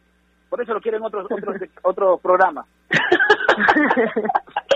[0.49, 2.65] Por eso lo quieren otros otros otros programas.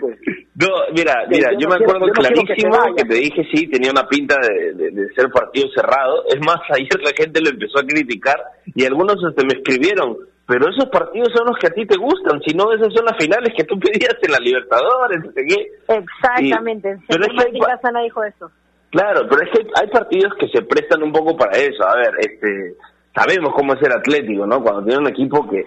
[0.00, 0.18] pues.
[0.54, 5.08] No, mira, mira, yo, me acuerdo clarísimo que, te dije sí, tenía una pinta de,
[5.14, 6.24] ser partido cerrado.
[6.28, 8.36] Es más, ayer la gente lo empezó a criticar
[8.74, 12.40] y algunos hasta me escribieron, pero esos partidos son los que a ti te gustan,
[12.46, 15.66] si no esas son las finales que tú pedías en la Libertadores, no sé qué.
[15.88, 18.50] Exactamente, pero es que dijo eso.
[18.90, 21.82] Claro, pero es que hay, partidos que se prestan un poco para eso.
[21.88, 22.74] A ver, este
[23.14, 24.62] sabemos cómo es el Atlético, ¿no?
[24.62, 25.60] Cuando tiene un equipo que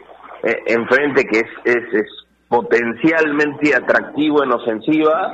[0.44, 2.08] eh, enfrente que es, es, es
[2.48, 5.34] potencialmente atractivo en ofensiva,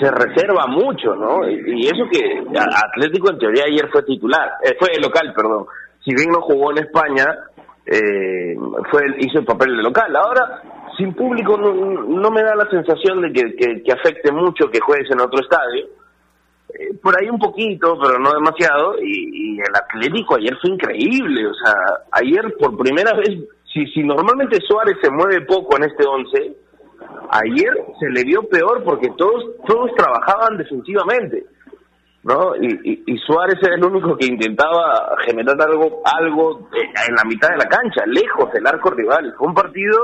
[0.00, 1.48] se reserva mucho, ¿no?
[1.48, 5.66] Y, eso que Atlético en teoría ayer fue titular, eh, fue local, perdón.
[6.04, 7.24] Si bien no jugó en España,
[7.86, 8.56] eh,
[8.90, 10.14] fue hizo el papel de local.
[10.16, 10.62] Ahora,
[10.96, 15.20] sin público no, me da la sensación de que, que, afecte mucho que juegues en
[15.20, 15.86] otro estadio.
[16.74, 18.96] Eh, por ahí un poquito, pero no demasiado.
[19.00, 21.46] Y, y el Atlético ayer fue increíble.
[21.46, 21.74] O sea,
[22.12, 23.38] ayer por primera vez
[23.72, 26.56] si, si normalmente Suárez se mueve poco en este 11,
[27.30, 31.44] ayer se le vio peor porque todos todos trabajaban defensivamente.
[32.24, 32.54] ¿no?
[32.54, 37.56] Y, y, Suárez era el único que intentaba generar algo algo en la mitad de
[37.56, 39.34] la cancha, lejos del arco rival.
[39.36, 39.98] Fue un partido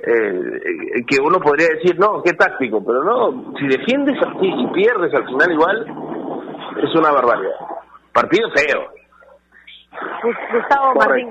[0.00, 5.12] eh, que uno podría decir, no, qué táctico, pero no, si defiendes así y pierdes
[5.14, 5.86] al final igual,
[6.82, 7.56] es una barbaridad.
[8.12, 8.88] Partido feo.
[10.52, 11.30] Gustavo Martín,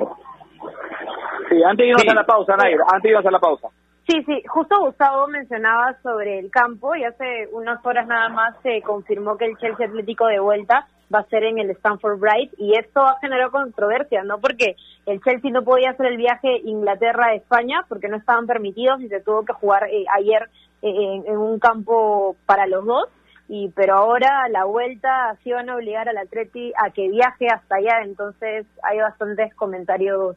[1.54, 3.68] Sí, antes de a la pausa, Nair, antes de a la pausa.
[4.08, 8.82] Sí, sí, justo Gustavo mencionaba sobre el campo y hace unas horas nada más se
[8.82, 12.78] confirmó que el Chelsea Atlético de vuelta va a ser en el Stanford Bright y
[12.78, 14.40] esto ha generado controversia, ¿no?
[14.40, 19.22] Porque el Chelsea no podía hacer el viaje Inglaterra-España porque no estaban permitidos y se
[19.22, 20.50] tuvo que jugar eh, ayer
[20.82, 23.08] eh, en, un campo para los dos
[23.48, 27.76] y pero ahora la vuelta así van a obligar al Atleti a que viaje hasta
[27.76, 30.36] allá, entonces hay bastantes comentarios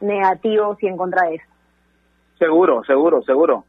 [0.00, 1.46] negativos y en contra de eso.
[2.38, 3.64] Seguro, seguro, seguro.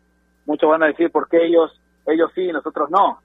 [0.45, 3.19] Muchos van a decir por qué ellos, ellos sí y nosotros no,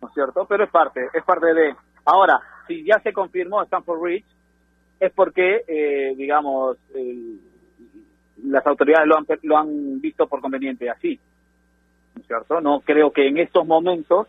[0.00, 0.44] ¿no es cierto?
[0.46, 1.74] Pero es parte, es parte de...
[2.04, 4.26] Ahora, si ya se confirmó Stanford Bridge,
[5.00, 6.76] es porque, eh, digamos,
[8.44, 11.18] las autoridades lo han, lo han visto por conveniente así,
[12.14, 12.60] ¿no es cierto?
[12.60, 14.28] No creo que en estos momentos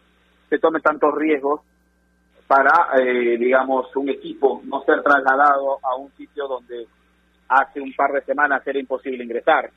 [0.49, 1.61] se tome tantos riesgos
[2.47, 6.87] para, eh, digamos, un equipo no ser trasladado a un sitio donde
[7.47, 9.69] hace un par de semanas era imposible ingresar.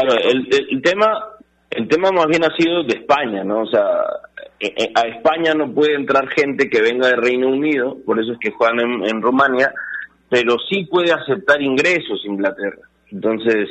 [0.00, 1.36] el, el, tema
[1.70, 3.62] el tema más bien ha sido de España, ¿no?
[3.62, 3.84] O sea,
[4.58, 8.32] e, e, a España no puede entrar gente que venga de Reino Unido, por eso
[8.32, 9.72] es que juegan en, en Rumania,
[10.28, 12.82] pero sí puede aceptar ingresos Inglaterra.
[13.10, 13.68] Entonces,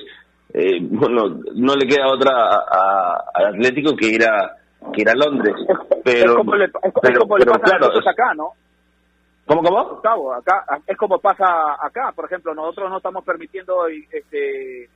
[0.54, 2.32] eh, bueno, no le queda otra
[3.34, 4.56] al Atlético que ir a
[4.94, 5.56] que ir a Londres.
[6.04, 6.70] Pero, es como le,
[7.46, 8.54] claro, acá, ¿no?
[9.46, 9.90] ¿Cómo, cómo?
[9.90, 11.46] Gustavo, acá es como pasa
[11.80, 12.12] acá.
[12.16, 14.90] Por ejemplo, nosotros no estamos permitiendo este,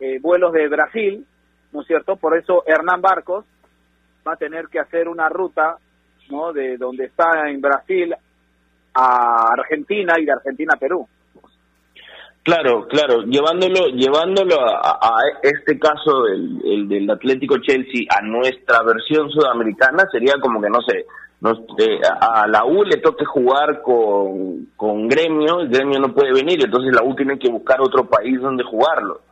[0.00, 1.26] eh, vuelos de Brasil,
[1.72, 2.16] ¿no es cierto?
[2.16, 3.44] Por eso Hernán Barcos
[4.26, 5.76] va a tener que hacer una ruta,
[6.30, 6.52] ¿no?
[6.52, 8.14] De donde está en Brasil
[8.94, 11.06] a Argentina y de Argentina a Perú.
[12.42, 19.30] Claro, claro, llevándolo, llevándolo a, este caso del, el, del Atlético Chelsea a nuestra versión
[19.30, 21.04] sudamericana sería como que no sé,
[21.42, 26.62] eh, a la U le toque jugar con, con gremio, el gremio no puede venir,
[26.62, 29.22] entonces la U tiene que buscar otro país donde jugarlo.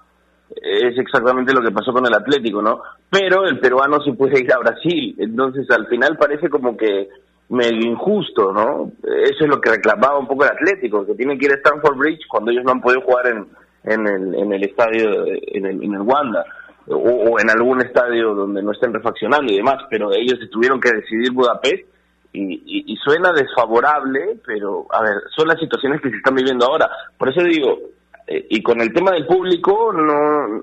[0.51, 2.81] Es exactamente lo que pasó con el Atlético, ¿no?
[3.11, 7.09] Pero el peruano se puede ir a Brasil, entonces al final parece como que
[7.51, 8.93] medio injusto, ¿no?
[9.03, 11.97] Eso es lo que reclamaba un poco el Atlético, que tiene que ir a Stanford
[11.99, 13.47] Bridge cuando ellos no han podido jugar en,
[13.85, 16.45] en, el, en el estadio, en el, en el Wanda.
[16.91, 21.33] O, en algún estadio donde no estén refaccionando y demás, pero ellos tuvieron que decidir
[21.33, 21.85] Budapest
[22.33, 26.89] y, suena desfavorable, pero a ver, son las situaciones que se están viviendo ahora.
[27.17, 27.79] Por eso digo,
[28.27, 30.63] eh, y con el tema del público, no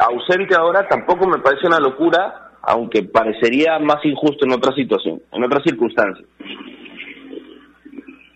[0.00, 5.44] ausente ahora tampoco me parece una locura, aunque parecería más injusto en otra situación, en
[5.44, 6.26] otras circunstancias.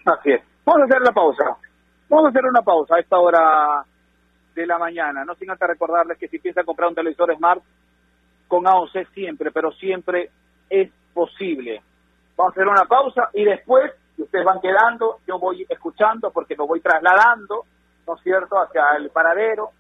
[0.04, 0.42] Así es.
[0.64, 1.56] Vamos a hacer la pausa.
[2.08, 3.84] Vamos a hacer una pausa a esta hora
[4.54, 5.24] de la mañana.
[5.24, 7.62] No sin antes recordarles que si piensan comprar un televisor Smart,
[8.46, 10.30] con AOC siempre, pero siempre
[10.70, 11.82] es posible.
[12.38, 16.54] Vamos a hacer una pausa y después, si ustedes van quedando, yo voy escuchando porque
[16.54, 17.64] lo voy trasladando,
[18.06, 19.72] ¿no es cierto?, hacia el paradero,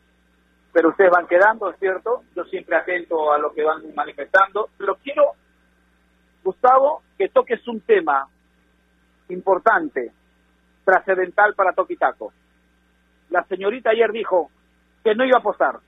[0.72, 2.24] pero ustedes van quedando, ¿no es cierto?
[2.34, 5.34] Yo siempre atento a lo que van manifestando, pero quiero,
[6.42, 8.26] Gustavo, que toques un tema
[9.28, 10.10] importante,
[10.84, 12.32] trascendental para Toquitaco.
[13.30, 14.50] La señorita ayer dijo
[15.04, 15.78] que no iba a apostar.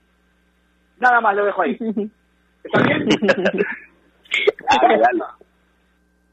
[0.99, 1.77] Nada más lo dejo ahí.
[2.63, 3.09] ¿Está bien?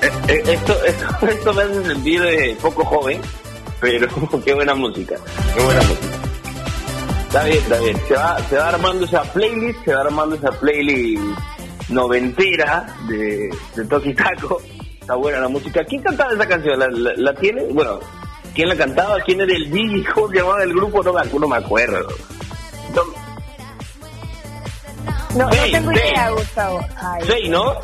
[0.00, 3.20] Eh, eh, esto, esto, esto me hace sentir eh, poco joven,
[3.80, 4.08] pero
[4.44, 5.16] qué buena música,
[5.54, 6.06] qué buena música.
[7.26, 8.00] Está bien, está bien.
[8.08, 11.22] Se va, se va armando esa playlist, se va armando esa playlist
[11.90, 14.62] noventera de, de Toki Taco.
[15.00, 15.84] Está buena la música.
[15.84, 16.78] ¿Quién cantaba esa canción?
[16.78, 17.64] ¿La, la, la tiene?
[17.72, 18.00] Bueno,
[18.54, 19.20] ¿quién la cantaba?
[19.20, 20.04] ¿Quién era el DJ?
[20.14, 21.02] ¿Cómo se llamaba el grupo?
[21.02, 22.08] No me, no me acuerdo.
[22.94, 23.02] No,
[25.36, 26.80] No, no tengo idea, Gustavo.
[26.96, 27.48] Ay.
[27.50, 27.74] ¿no?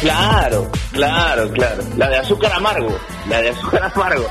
[0.00, 1.82] Claro, claro, claro.
[1.96, 2.96] La de azúcar amargo.
[3.28, 4.26] La de azúcar amargo.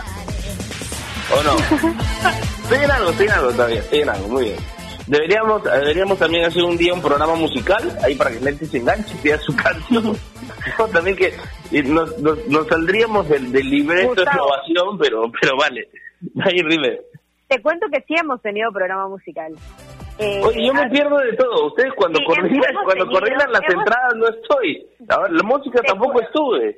[1.34, 1.56] ¿O no?
[2.64, 4.58] Estoy en algo, estoy en algo todavía, estoy en algo, muy bien.
[5.08, 8.78] Deberíamos, deberíamos también hacer un día un programa musical, ahí para que la gente se
[8.78, 10.18] enganche y pida su canción.
[10.80, 11.32] No, también que
[11.84, 15.88] nos, nos, nos saldríamos del, del libreto de innovación, pero, pero vale.
[16.44, 17.06] Ahí, River.
[17.48, 19.54] Te cuento que sí hemos tenido programa musical.
[20.18, 21.68] Eh, Oye, yo me ah, pierdo de todo.
[21.68, 24.88] Ustedes cuando Sí, coordinan, cuando coordinan las hemos- entradas no estoy.
[25.10, 26.78] Ahora, la música Te tampoco estuve.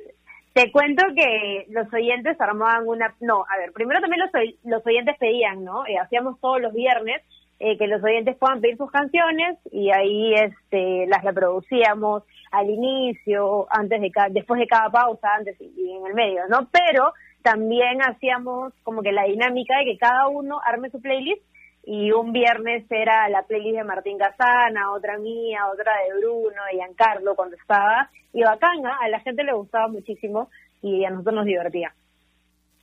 [0.54, 3.14] Te cuento que los oyentes armaban una...
[3.20, 4.30] No, a ver, primero también los,
[4.64, 5.86] los oyentes pedían, ¿no?
[5.86, 7.22] Eh, hacíamos todos los viernes
[7.60, 13.66] eh, que los oyentes puedan pedir sus canciones y ahí este, las reproducíamos al inicio,
[13.70, 16.68] antes de ca- después de cada pausa, antes y, y en el medio, ¿no?
[16.72, 17.12] Pero
[17.42, 21.42] también hacíamos como que la dinámica de que cada uno arme su playlist
[21.90, 26.76] y un viernes era la playlist de Martín Casana, otra mía, otra de Bruno, de
[26.76, 30.50] Giancarlo cuando estaba, y bacana, a la gente le gustaba muchísimo
[30.82, 31.94] y a nosotros nos divertía.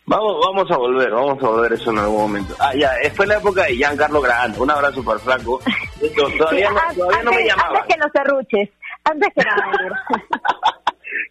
[0.07, 2.55] Vamos, vamos a volver, vamos a volver eso en algún momento.
[2.59, 4.59] Ah, ya, fue la época de Giancarlo Grande.
[4.59, 5.19] Un abrazo para.
[5.19, 7.79] Esto, todavía no, todavía no me llamaba.
[7.79, 8.69] Antes que los serruches,
[9.03, 10.03] antes que nada.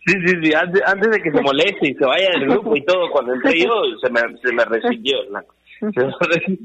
[0.07, 2.85] Sí, sí, sí, antes, antes de que se moleste y se vaya del grupo y
[2.85, 3.71] todo, cuando entré yo,
[4.03, 5.55] se me, se me flaco.
[5.81, 6.59] Se me,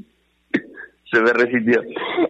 [1.10, 1.80] se me resintió.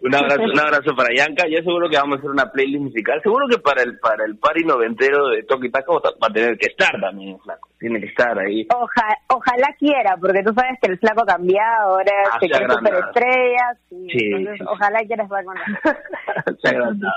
[0.03, 1.45] Un abrazo, un abrazo para Yanka.
[1.49, 3.21] Yo seguro que vamos a hacer una playlist musical.
[3.23, 6.67] Seguro que para el para el party noventero de Toki Taco va a tener que
[6.69, 7.69] estar también, flaco.
[7.79, 8.67] Tiene que estar ahí.
[8.75, 12.69] Oja- ojalá quiera, porque tú sabes que el flaco ha cambiado, ahora Ah, se cree
[12.69, 15.63] superestrellas, y Sí, entonces sí, ojalá quiera estar con él.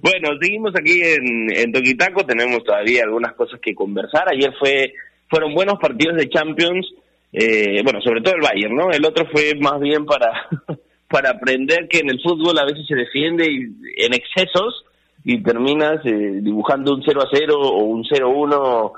[0.00, 4.26] Bueno, seguimos aquí en, en Toquitaco, tenemos todavía algunas cosas que conversar.
[4.32, 4.92] Ayer fue
[5.28, 6.86] fueron buenos partidos de Champions,
[7.32, 8.90] eh, bueno, sobre todo el Bayern, ¿no?
[8.90, 10.48] El otro fue más bien para,
[11.08, 14.84] para aprender que en el fútbol a veces se defiende en excesos
[15.24, 18.92] y terminas eh, dibujando un 0 a 0 o un 0 a 1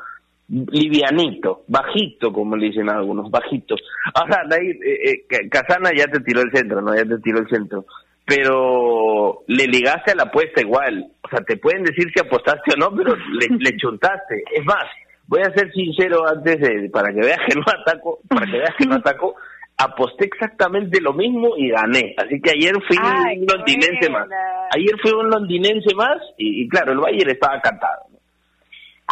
[0.50, 3.76] livianito, bajito, como le dicen algunos, bajito.
[4.14, 6.94] Ahora, Nair, eh, eh, Casana ya te tiró el centro, ¿no?
[6.94, 7.84] Ya te tiró el centro.
[8.24, 11.10] pero le ligaste a la apuesta igual.
[11.22, 14.42] O sea, te pueden decir si apostaste o no, pero le, le chuntaste.
[14.54, 14.84] Es más,
[15.30, 18.74] voy a ser sincero antes de, para que veas que no ataco, para que veas
[18.76, 19.36] que no ataco,
[19.78, 22.14] aposté exactamente lo mismo y gané.
[22.18, 24.28] Así que ayer fui un londinense más.
[24.74, 28.10] Ayer fui un londinense más y, y claro, el Bayern estaba cantado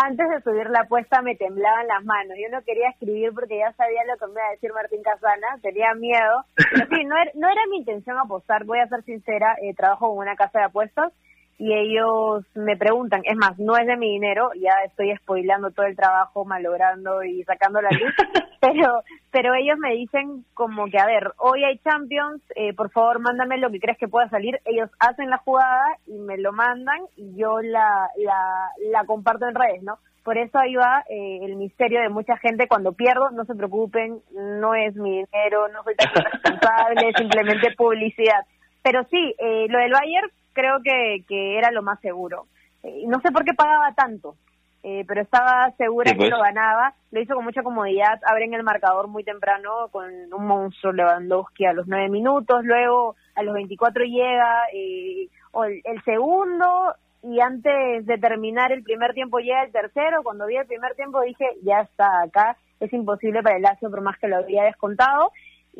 [0.01, 2.37] antes de subir la apuesta me temblaban las manos.
[2.41, 5.59] Yo no quería escribir porque ya sabía lo que me iba a decir Martín Casana,
[5.61, 6.45] tenía miedo.
[6.55, 10.13] Pero sí, no era, no era mi intención apostar, voy a ser sincera, eh, trabajo
[10.13, 11.13] en una casa de apuestas
[11.59, 15.87] y ellos me preguntan, es más, no es de mi dinero, ya estoy spoilando todo
[15.87, 18.15] el trabajo, malogrando y sacando la luz,
[18.61, 23.19] pero pero ellos me dicen como que, a ver, hoy hay Champions, eh, por favor
[23.21, 27.01] mándame lo que crees que pueda salir, ellos hacen la jugada y me lo mandan
[27.17, 29.99] y yo la, la, la comparto en redes, ¿no?
[30.29, 32.69] Por eso ahí va eh, el misterio de mucha gente.
[32.69, 38.45] Cuando pierdo, no se preocupen, no es mi dinero, no soy tan responsable, simplemente publicidad.
[38.83, 42.47] Pero sí, eh, lo del Bayern creo que, que era lo más seguro.
[42.83, 44.35] Eh, no sé por qué pagaba tanto,
[44.83, 46.31] eh, pero estaba segura que pues.
[46.31, 46.95] lo ganaba.
[47.13, 48.21] Lo hizo con mucha comodidad.
[48.27, 52.65] Abren el marcador muy temprano con un monstruo Lewandowski a los nueve minutos.
[52.65, 58.83] Luego a los 24 llega eh, o el, el segundo y antes de terminar el
[58.83, 60.25] primer tiempo llega el tercero.
[60.25, 62.57] Cuando vi el primer tiempo dije, ya está acá.
[62.81, 65.31] Es imposible para el Lazio por más que lo había descontado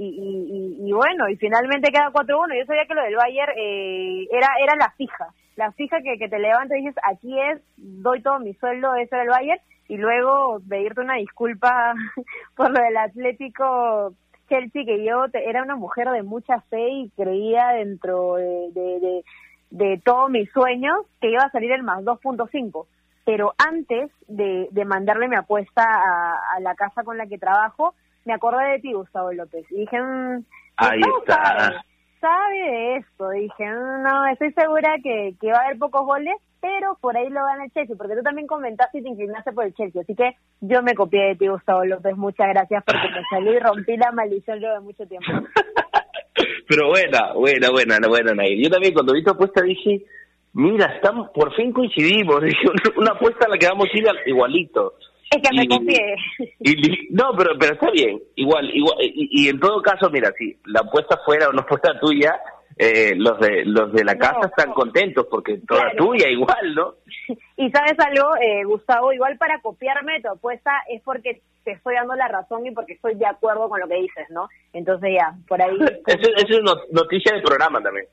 [0.01, 2.57] y, y, bueno, y finalmente queda 4-1.
[2.57, 6.29] Yo sabía que lo del Bayern eh, era, era la fija, la fija que, que
[6.29, 9.97] te levantas y dices, aquí es, doy todo mi sueldo, eso era el Bayern, y
[9.97, 11.95] luego pedirte una disculpa
[12.57, 14.13] por lo del Atlético
[14.49, 19.23] Chelsea, que yo era una mujer de mucha fe y creía dentro de,
[19.71, 22.87] de, todos mis sueños que iba a salir el más 2.5
[23.25, 27.95] pero antes de, de mandarle mi apuesta a la casa con la que trabajo,
[28.29, 29.65] me acordé de ti, Gustavo López.
[29.71, 30.45] Y dije, mmm,
[30.77, 31.35] Ahí está.
[31.35, 31.77] Sabe,
[32.21, 33.31] sabe de esto.
[33.31, 37.43] Dije, no, estoy segura que, que va a haber pocos goles, pero por ahí lo
[37.43, 40.03] gana el Chelsea, porque tú también comentaste y te inclinaste por el Chelsea.
[40.03, 42.15] Así que yo me copié de ti, Gustavo López.
[42.19, 45.27] Muchas gracias porque me salí y rompí la maldición luego de mucho tiempo.
[46.69, 48.63] Pero buena, buena, buena, buena, Nair.
[48.63, 50.05] Yo también cuando vi tu apuesta dije,
[50.53, 52.43] mira, estamos, por fin coincidimos.
[52.45, 54.93] Dije, una apuesta a la que vamos a ir igualito.
[55.31, 56.17] Es que me.
[56.61, 58.19] Y, no, pero pero está bien.
[58.37, 62.35] Igual, igual y, y en todo caso, mira, si la apuesta fuera una apuesta tuya,
[62.79, 64.75] eh, los de los de la No, casa están no.
[64.75, 65.97] contentos porque toda Claro.
[66.07, 66.95] tuya igual, ¿no?
[67.57, 72.15] Y sabes algo, eh, Gustavo, igual para copiarme tu apuesta es porque te estoy dando
[72.15, 74.49] la razón y porque estoy de acuerdo con lo que dices, ¿no?
[74.73, 75.77] Entonces ya, por ahí.
[76.07, 78.07] Eso, eso es not- noticia de programa también.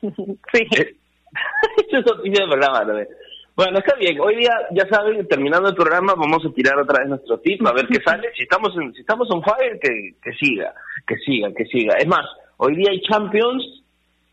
[0.54, 0.66] sí.
[1.88, 3.08] Eso es noticia de programa también.
[3.56, 4.20] Bueno, está bien.
[4.20, 7.72] Hoy día, ya saben, terminando el programa, vamos a tirar otra vez nuestro tip a
[7.72, 8.28] ver qué sale.
[8.36, 10.74] Si estamos en, si estamos on fire, que, que siga,
[11.06, 11.94] que siga, que siga.
[11.96, 12.26] Es más,
[12.58, 13.64] hoy día hay Champions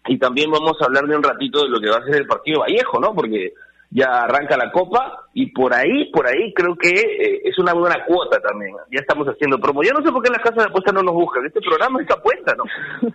[0.08, 2.28] y también vamos a hablar de un ratito de lo que va a ser el
[2.28, 3.16] partido Vallejo, ¿no?
[3.16, 3.54] Porque
[3.92, 8.04] ya arranca la Copa y por ahí, por ahí creo que eh, es una buena
[8.04, 8.76] cuota también.
[8.92, 9.84] Ya estamos haciendo promo.
[9.84, 11.46] Yo no sé por qué las casas de apuestas no nos buscan.
[11.46, 12.66] Este programa es apuesta, ¿no?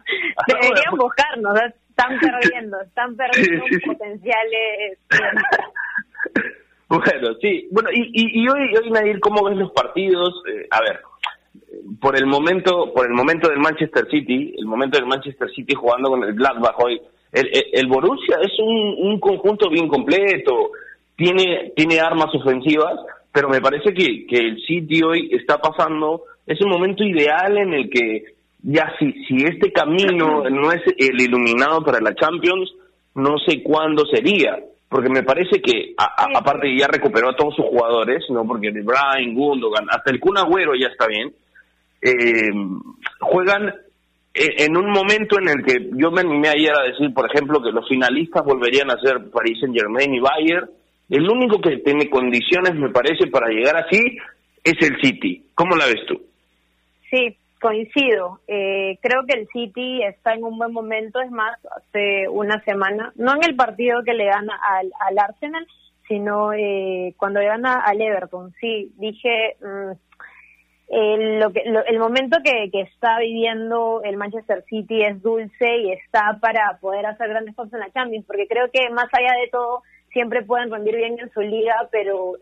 [0.46, 1.74] Deberían buscarnos, ¿eh?
[1.98, 3.86] están perdiendo, están perdiendo Sí, sí, sí.
[3.90, 4.98] potenciales.
[6.90, 7.68] Bueno, sí.
[7.70, 10.42] Bueno, y, y, y hoy, hoy Nadir, ¿cómo ves los partidos?
[10.50, 11.00] Eh, a ver,
[12.00, 16.08] por el momento, por el momento del Manchester City, el momento del Manchester City jugando
[16.08, 17.00] con el Gladbach hoy,
[17.32, 20.70] el, el, el Borussia es un, un conjunto bien completo,
[21.16, 22.94] tiene, tiene armas ofensivas,
[23.32, 27.74] pero me parece que, que el City hoy está pasando, es un momento ideal en
[27.74, 28.24] el que
[28.62, 32.72] ya si, si este camino no es el iluminado para la Champions,
[33.14, 34.58] no sé cuándo sería,
[34.89, 38.70] porque me parece que, a- a- aparte ya recuperó a todos sus jugadores, no porque
[38.72, 41.32] De Bruyne, Gundogan, hasta el Kun Agüero ya está bien,
[42.03, 42.51] eh,
[43.20, 43.74] juegan
[44.34, 47.72] en un momento en el que yo me animé ayer a decir, por ejemplo, que
[47.72, 50.70] los finalistas volverían a ser Paris Saint Germain y Bayern.
[51.11, 53.99] El único que tiene condiciones, me parece, para llegar así
[54.62, 55.45] es el City.
[55.55, 56.20] ¿Cómo la ves tú?
[57.11, 58.40] Sí, coincido.
[58.48, 63.12] Eh, creo que el City está en un buen momento, es más, hace una semana,
[63.16, 65.66] no en el partido que le gana al, al Arsenal,
[66.09, 68.52] sino eh, cuando le gana al Everton.
[68.61, 69.92] Sí, dije, mm,
[70.88, 75.76] el, lo que, lo- el momento que, que está viviendo el Manchester City es dulce
[75.78, 79.32] y está para poder hacer grandes cosas en la Champions, porque creo que más allá
[79.40, 79.82] de todo
[80.18, 82.32] siempre pueden rendir bien en su liga, pero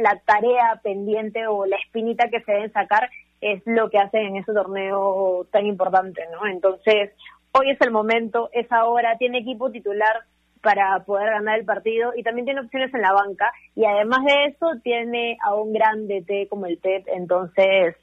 [0.00, 3.10] la tarea pendiente o la espinita que se deben sacar
[3.42, 6.46] es lo que hacen en ese torneo tan importante, ¿no?
[6.46, 7.10] Entonces,
[7.52, 10.22] hoy es el momento, es ahora, tiene equipo titular
[10.62, 14.46] para poder ganar el partido y también tiene opciones en la banca y además de
[14.46, 17.94] eso tiene a un gran DT como el Pep, entonces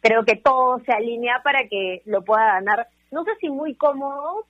[0.00, 2.88] creo que todo se alinea para que lo pueda ganar.
[3.12, 4.46] No sé si muy cómodo,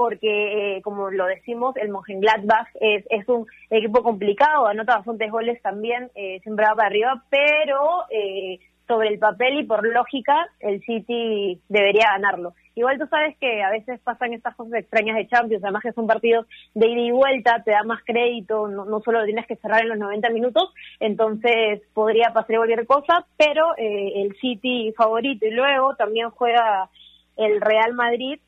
[0.00, 5.60] porque, eh, como lo decimos, el Mönchengladbach es, es un equipo complicado, anota bastantes goles
[5.60, 10.80] también, eh, siempre va para arriba, pero eh, sobre el papel y por lógica, el
[10.86, 12.54] City debería ganarlo.
[12.74, 16.06] Igual tú sabes que a veces pasan estas cosas extrañas de Champions, además que son
[16.06, 19.82] partidos de ida y vuelta, te da más crédito, no, no solo tienes que cerrar
[19.82, 25.50] en los 90 minutos, entonces podría pasar cualquier cosa, pero eh, el City favorito y
[25.50, 26.88] luego también juega
[27.36, 28.40] el Real Madrid,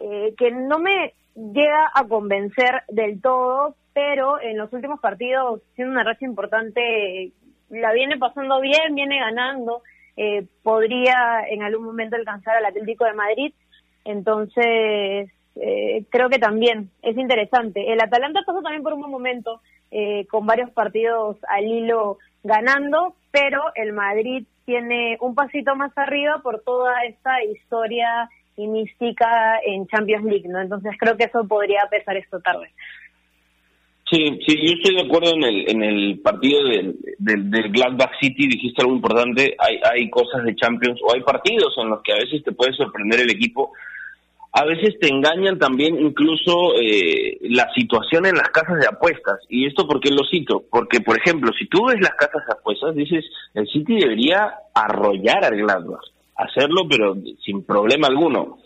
[0.00, 5.92] eh, que no me llega a convencer del todo, pero en los últimos partidos, siendo
[5.92, 7.32] una racha importante,
[7.68, 9.82] la viene pasando bien, viene ganando,
[10.16, 13.52] eh, podría en algún momento alcanzar al Atlético de Madrid,
[14.04, 17.92] entonces eh, creo que también es interesante.
[17.92, 23.14] El Atalanta pasó también por un buen momento, eh, con varios partidos al hilo ganando,
[23.30, 28.28] pero el Madrid tiene un pasito más arriba por toda esta historia
[28.64, 30.60] en Champions League, ¿no?
[30.60, 32.70] Entonces creo que eso podría pesar esto tarde.
[34.10, 38.10] Sí, sí, yo estoy de acuerdo en el, en el partido del, del, del Gladbach
[38.20, 42.12] City, dijiste algo importante, hay, hay cosas de Champions o hay partidos en los que
[42.12, 43.72] a veces te puede sorprender el equipo,
[44.52, 49.66] a veces te engañan también incluso eh, la situación en las casas de apuestas, y
[49.66, 53.24] esto porque lo cito, porque por ejemplo, si tú ves las casas de apuestas, dices,
[53.54, 56.02] el City debería arrollar al Gladbach,
[56.44, 58.58] hacerlo pero sin problema alguno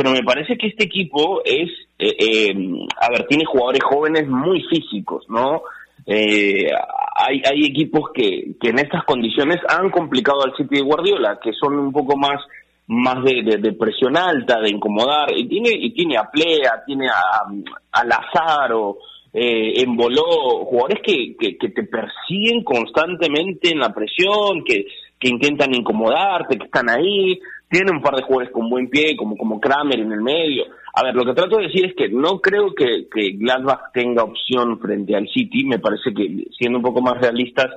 [0.00, 1.68] pero me parece que este equipo es,
[1.98, 2.54] eh, eh,
[2.98, 5.62] a ver, tiene jugadores jóvenes muy físicos, ¿no?
[6.06, 6.70] Eh,
[7.16, 11.52] hay, hay equipos que, que en estas condiciones han complicado al City de Guardiola, que
[11.52, 12.40] son un poco más
[12.86, 17.44] más de, de, presión alta, de incomodar, y tiene y tiene a Plea, tiene a,
[17.92, 18.96] a Lazaro,
[19.32, 24.86] eh, Emboló, jugadores que, que, que, te persiguen constantemente en la presión, que,
[25.20, 29.36] que intentan incomodarte, que están ahí, tiene un par de jugadores con buen pie, como,
[29.36, 30.64] como Kramer en el medio.
[30.94, 34.24] A ver, lo que trato de decir es que no creo que, que Gladbach tenga
[34.24, 35.64] opción frente al City.
[35.64, 37.68] Me parece que, siendo un poco más realistas,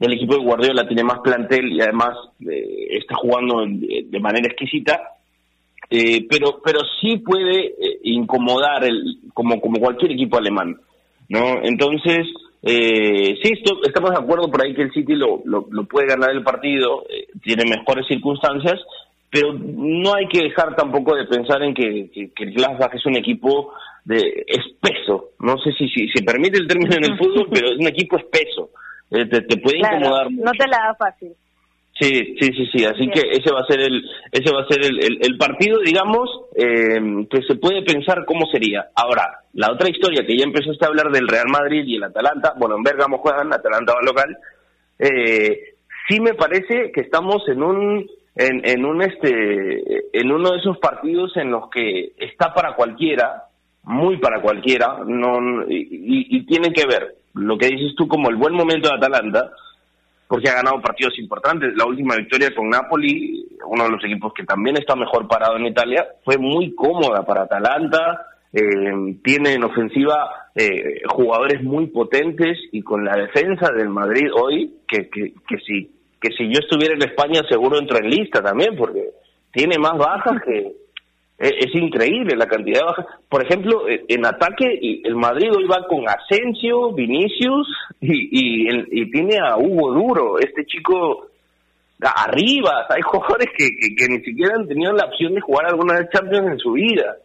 [0.00, 5.00] el equipo de Guardiola tiene más plantel y además eh, está jugando de, manera exquisita.
[5.90, 10.80] Eh, pero pero sí puede eh, incomodar el, como como cualquier equipo alemán
[11.28, 12.26] no entonces
[12.66, 16.06] eh, sí esto, estamos de acuerdo por ahí que el City lo, lo, lo puede
[16.06, 18.80] ganar el partido eh, tiene mejores circunstancias
[19.34, 23.16] pero no hay que dejar tampoco de pensar en que, que, el Gladbach es un
[23.16, 23.72] equipo
[24.04, 25.30] de espeso.
[25.40, 28.16] No sé si, si se permite el término en el fútbol, pero es un equipo
[28.16, 28.70] espeso.
[29.10, 31.32] Eh, te, te, puede incomodar No te la da fácil.
[31.98, 32.84] Sí, sí, sí, sí.
[32.84, 37.26] Así que ese va a ser el, ese va a ser el, partido, digamos, eh,
[37.30, 38.88] que se puede pensar cómo sería.
[38.96, 42.54] Ahora, la otra historia que ya empezaste a hablar del Real Madrid y el Atalanta,
[42.56, 44.36] bueno, en Bergamo juegan, Atalanta va local.
[44.98, 45.74] Eh,
[46.08, 51.36] sí me parece que estamos en un en, un este en uno de esos partidos
[51.36, 53.44] en los que está para cualquiera
[53.84, 58.36] muy para cualquiera no y, y, tiene que ver lo que dices tú como el
[58.36, 59.52] buen momento de Atalanta
[60.26, 61.74] porque ha ganado partidos importantes.
[61.76, 65.66] La última victoria con Napoli uno de los equipos que también está mejor parado en
[65.66, 72.82] Italia fue muy cómoda para Atalanta eh, tiene en ofensiva eh, jugadores muy potentes y
[72.82, 75.90] con la defensa del Madrid hoy que, que, que sí
[76.24, 79.10] que si yo estuviera en España seguro entro en lista también, porque
[79.52, 80.72] tiene más bajas que...
[81.36, 83.06] Es, increíble la cantidad de bajas.
[83.28, 87.68] Por ejemplo, e, en ataque, el Madrid hoy va con Asensio, Vinicius
[88.00, 88.68] y,
[89.00, 91.26] y, tiene a Hugo Duro, este chico
[92.00, 92.86] arriba.
[92.88, 96.52] Hay jugadores que, que, ni siquiera han tenido la opción de jugar alguna vez Champions
[96.52, 97.16] en su vida.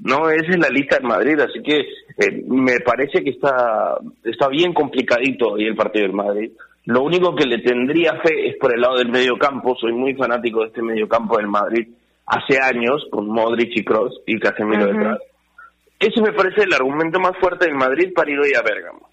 [0.00, 4.48] No, esa es la lista del Madrid, así que eh, me parece que está, está
[4.48, 6.50] bien complicadito hoy el partido del Madrid.
[6.86, 9.76] Lo único que le tendría fe es por el lado del medio campo.
[9.76, 11.86] Soy muy fanático de este medio campo del Madrid
[12.26, 15.18] hace años, con Modric y Cross y Casemiro detrás.
[15.98, 19.08] Ese me parece el argumento más fuerte del Madrid para ir hoy a Bérgamo.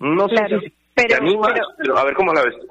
[0.00, 2.66] No sé si pero, te animas, pero, a ver cómo la ves tú.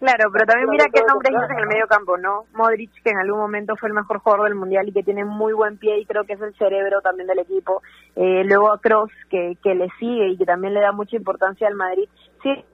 [0.00, 2.44] Claro, pero también mira qué nombre dices en el medio campo, ¿no?
[2.52, 5.52] Modric, que en algún momento fue el mejor jugador del Mundial y que tiene muy
[5.52, 7.82] buen pie y creo que es el cerebro también del equipo.
[8.16, 11.68] Eh, luego a Cross, que, que le sigue y que también le da mucha importancia
[11.68, 12.08] al Madrid.
[12.42, 12.64] Sí,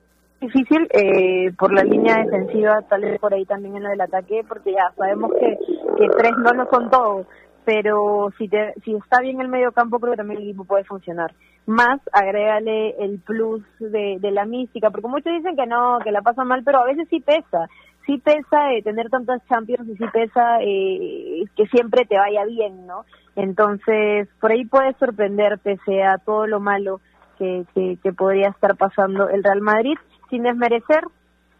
[0.40, 4.42] difícil eh, por la línea defensiva, tal vez por ahí también en la del ataque,
[4.48, 5.58] porque ya sabemos que,
[5.98, 7.26] que tres no lo son todos,
[7.64, 10.84] pero si, te, si está bien el medio campo, creo que también el equipo puede
[10.84, 11.32] funcionar.
[11.66, 16.42] Más, agrégale el plus de, la mística, porque muchos dicen que no, que la pasa
[16.42, 17.68] mal, pero a veces sí pesa.
[18.06, 22.86] Sí pesa eh, tener tantas Champions y sí pesa eh, que siempre te vaya bien,
[22.86, 23.04] ¿no?
[23.36, 27.00] Entonces, por ahí puede sorprender, pese a todo lo malo
[27.38, 29.96] que, que, que podría estar pasando el Real Madrid
[30.30, 31.04] sin desmerecer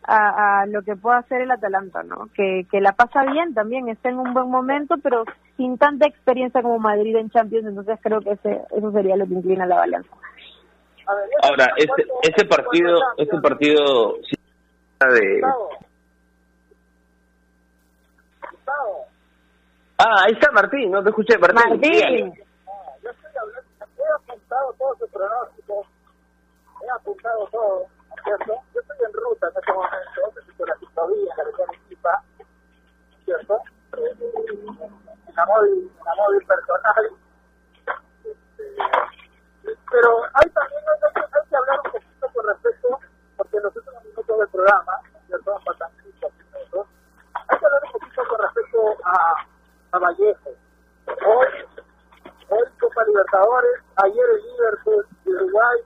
[0.02, 2.28] a, lo que pueda hacer el Atalanta, ¿no?
[2.34, 5.24] Que, que la pasa bien también, está en un buen momento, pero
[5.56, 9.34] sin tanta experiencia como Madrid en Champions, entonces creo que ese, eso sería lo que
[9.34, 10.10] inclina la balanza.
[11.42, 14.14] Ahora, este, este partido, este partido
[15.00, 15.42] de...
[19.98, 21.56] Ah, ahí está Martín, no te escuché, Martín.
[21.56, 22.32] Martín.
[23.02, 23.68] Yo estoy hablando,
[23.98, 25.86] he apuntado todo su pronóstico,
[26.82, 27.86] he apuntado todo,
[28.30, 32.22] Yo estoy en ruta en este momento, necesito la ciclovía, la región equipa,
[33.24, 33.62] ¿cierto?
[33.96, 37.10] En en la móvil personal.
[38.22, 38.76] Este,
[39.90, 43.00] pero hay también hay, que hablar un poquito con respecto,
[43.36, 45.60] porque en los últimos del programa, ¿cierto?
[45.64, 46.86] Faltan minutos,
[47.34, 49.46] hay que hablar un poquito con respecto a,
[49.90, 50.50] a Vallejo.
[51.26, 51.48] Hoy,
[52.48, 55.78] hoy Copa Libertadores, ayer el Liverpool Uruguay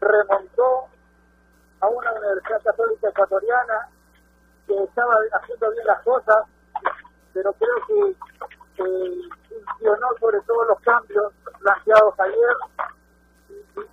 [0.00, 0.89] remontó
[1.80, 3.88] a una Universidad Católica Ecuatoriana
[4.66, 6.44] que estaba haciendo bien las cosas,
[7.32, 8.16] pero creo que
[9.48, 12.56] funcionó sobre todo los cambios planteados ayer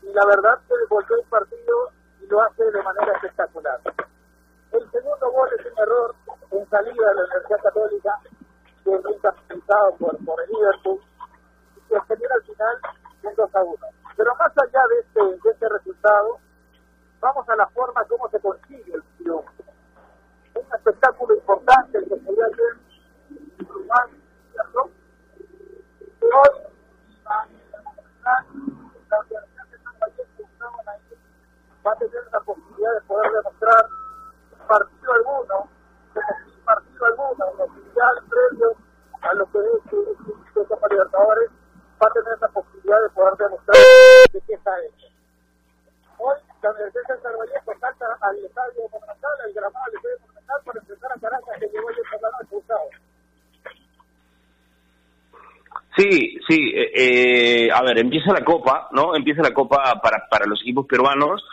[0.03, 3.79] y, la verdad que volvió el partido y lo hace de manera espectacular.
[4.71, 6.15] El segundo gol es un error
[6.51, 8.19] en salida de la Universidad Católica,
[8.83, 10.99] que es capitalizado por, por el Liverpool,
[11.75, 12.77] y que genera al final
[13.23, 13.75] un 2 a 1.
[14.17, 16.39] Pero más allá de este, de este resultado,
[17.19, 19.03] vamos a la forma como se consigue el.
[20.53, 22.77] Es un espectáculo importante que se hacer
[23.29, 24.09] en Uruguay,
[24.51, 24.89] ¿cierto?
[26.21, 26.67] Hoy,
[27.23, 27.47] la
[31.85, 33.85] va a tener la posibilidad de poder demostrar
[34.67, 35.69] partido alguno,
[36.65, 38.75] partido alguno, en oficial previo
[39.21, 39.65] a lo que es
[40.55, 41.49] el Copa Libertadores,
[42.01, 43.77] va a tener la posibilidad de poder demostrar
[44.33, 45.07] de qué está hecho.
[46.17, 50.59] Hoy la Universidad de San Vallejo salta al estadio Monumental, al gramado del estadio Monumental,
[50.65, 52.57] para enfrentar a Caracas que llegó ayer la noche.
[55.97, 56.71] Sí, sí.
[56.75, 59.15] Eh, eh, a ver, empieza la Copa, ¿no?
[59.15, 61.43] Empieza la Copa para, para los equipos peruanos.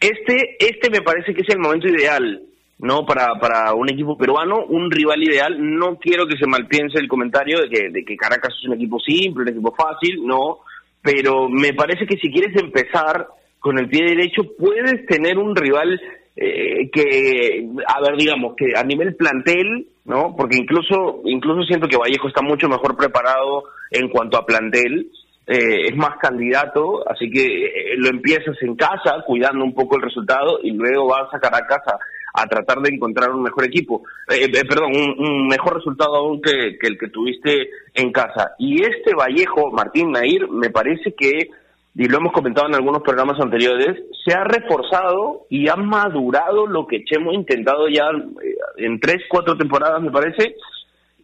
[0.00, 2.42] Este, este me parece que es el momento ideal,
[2.78, 3.06] ¿no?
[3.06, 5.54] Para, para un equipo peruano, un rival ideal.
[5.58, 8.98] No quiero que se malpiense el comentario de que, de que Caracas es un equipo
[8.98, 10.60] simple, un equipo fácil, no.
[11.00, 13.28] Pero me parece que si quieres empezar
[13.62, 15.98] con el pie derecho, puedes tener un rival
[16.36, 20.34] eh, que, a ver, digamos, que a nivel plantel, ¿no?
[20.36, 25.12] Porque incluso, incluso siento que Vallejo está mucho mejor preparado en cuanto a plantel,
[25.46, 30.02] eh, es más candidato, así que eh, lo empiezas en casa, cuidando un poco el
[30.02, 34.90] resultado, y luego vas a Caracas a, a tratar de encontrar un mejor equipo, perdón,
[34.96, 38.54] un, mejor resultado aún que el que tuviste en casa.
[38.58, 41.50] Y este Vallejo, Martín Nair, me parece que
[41.94, 46.86] y lo hemos comentado en algunos programas anteriores, se ha reforzado y ha madurado lo
[46.86, 48.04] que hemos intentado ya
[48.42, 50.56] eh, en tres, cuatro temporadas, me parece,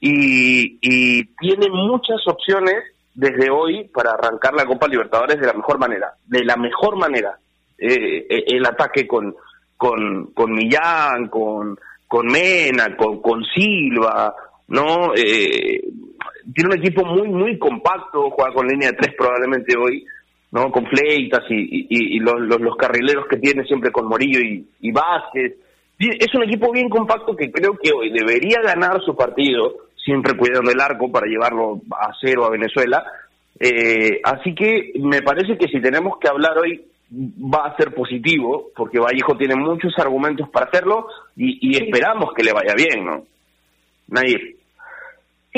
[0.01, 0.79] y,
[1.41, 2.77] tiene muchas opciones
[3.15, 7.39] desde hoy para arrancar la Copa Libertadores de la mejor manera, de la mejor manera.
[7.79, 9.35] Eh, eh, el ataque con,
[9.77, 14.35] con, con Millán, con, con Mena, con, con Silva,
[14.69, 15.13] ¿no?
[15.15, 20.05] tiene un equipo muy, muy compacto, juega con línea de tres probablemente hoy,
[20.51, 20.71] ¿no?
[20.71, 25.57] Con Fleitas y, los, los, carrileros que tiene siempre con Morillo y, Vázquez.
[25.99, 30.71] Es un equipo bien compacto que creo que hoy debería ganar su partido, siempre cuidando
[30.71, 33.05] el arco para llevarlo a cero a Venezuela.
[33.59, 38.71] Eh, así que me parece que si tenemos que hablar hoy va a ser positivo,
[38.77, 43.25] porque Vallejo tiene muchos argumentos para hacerlo y, esperamos que le vaya bien, ¿no?
[44.09, 44.57] Nair.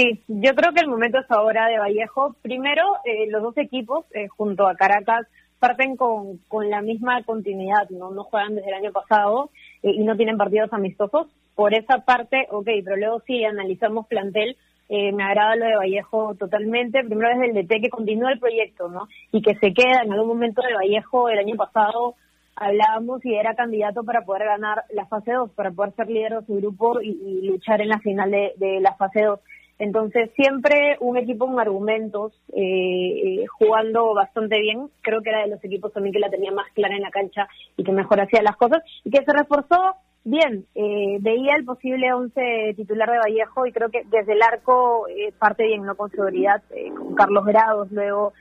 [0.01, 2.35] Sí, yo creo que el momento es ahora de Vallejo.
[2.41, 5.27] Primero, eh, los dos equipos, eh, junto a Caracas,
[5.59, 8.11] parten con, con la misma continuidad, ¿no?
[8.11, 9.51] No juegan desde el año pasado
[9.83, 11.27] eh, y no tienen partidos amistosos.
[11.55, 14.57] Por esa parte, ok, pero luego sí analizamos plantel.
[14.89, 17.05] me agrada lo de Vallejo totalmente.
[17.05, 19.07] Primero desde el DT que continúa el proyecto, ¿no?
[19.33, 22.15] Y que se queda en algún momento de Vallejo el año pasado
[22.57, 26.47] hablábamos y era candidato para poder ganar la fase 2, para poder ser líder de
[26.47, 29.41] su grupo y, luchar en la final de, de la fase 2.
[29.81, 34.91] Entonces, siempre un equipo con argumentos, eh, eh, jugando bastante bien.
[35.01, 37.49] Creo que era de los equipos también que la tenía más clara en la cancha
[37.78, 38.83] y que mejor hacía las cosas.
[39.05, 40.66] Y que se reforzó bien.
[40.74, 45.07] Eh, veía el posible once titular de Vallejo y creo que desde el arco
[45.39, 45.97] parte bien, ¿no?
[45.97, 46.62] Con seguridad,
[46.95, 48.35] con Carlos Grados, luego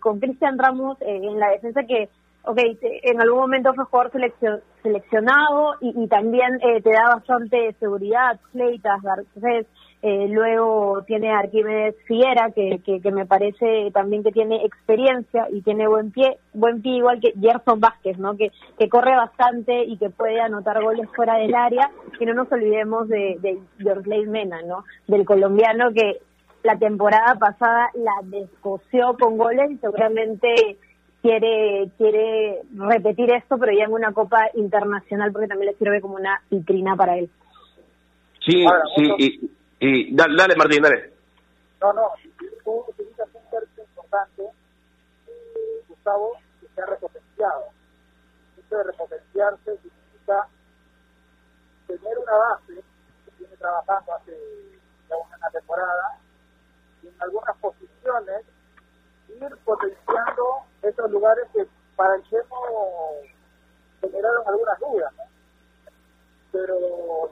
[0.00, 2.08] con Cristian Ramos en la defensa que
[2.42, 4.10] ok, en algún momento fue jugador
[4.82, 9.66] seleccionado y, también te da bastante seguridad, Fleitas, Garcés,
[10.02, 15.60] Eh, luego tiene a Arquímedes Fiera, que, que, me parece también que tiene experiencia y
[15.60, 18.34] tiene buen pie, buen pie igual que Gerson Vázquez, ¿no?
[18.34, 21.90] Que, que corre bastante y que puede anotar goles fuera del área.
[22.18, 24.84] Y no nos olvidemos de, de Mena, ¿no?
[25.06, 26.20] Del colombiano que
[26.62, 30.78] la temporada pasada la descoció con goles y seguramente
[31.20, 36.14] quiere quiere repetir esto, pero ya en una Copa Internacional porque también le sirve como
[36.14, 37.28] una vitrina para él.
[38.46, 38.64] Sí,
[38.96, 39.50] sí, y,
[39.80, 41.12] dale, Martín, dale.
[41.80, 42.12] No, no,
[42.64, 44.42] tú utilizas un término importante,
[45.26, 47.64] eh, Gustavo, que se ha repotenciado.
[48.58, 50.46] Esto de repotenciarse significa
[51.86, 54.36] tener una base que viene trabajando hace
[55.08, 56.18] ya una temporada
[57.02, 58.44] y en algunas posiciones
[59.28, 61.66] ir potenciando esos lugares que
[61.96, 63.22] para el Chemo
[64.02, 65.14] generaron algunas dudas.
[66.52, 67.30] Pero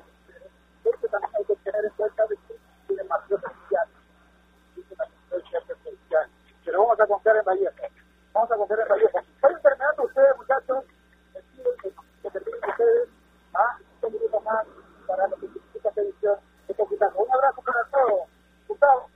[1.00, 2.54] que también hay que tener en cuenta de que
[2.86, 3.88] tiene más potencial.
[6.64, 7.86] Pero vamos a confiar en Vallejo.
[8.32, 9.18] Vamos a confiar en Vallejo.
[9.40, 10.84] Vayan terminando ustedes, muchachos.
[12.22, 13.08] Que terminen ustedes.
[13.54, 14.66] Ah, un minuto más
[15.06, 16.36] para lo que significa esta edición
[17.16, 18.28] Un abrazo para todos.
[18.68, 19.08] Gustavo.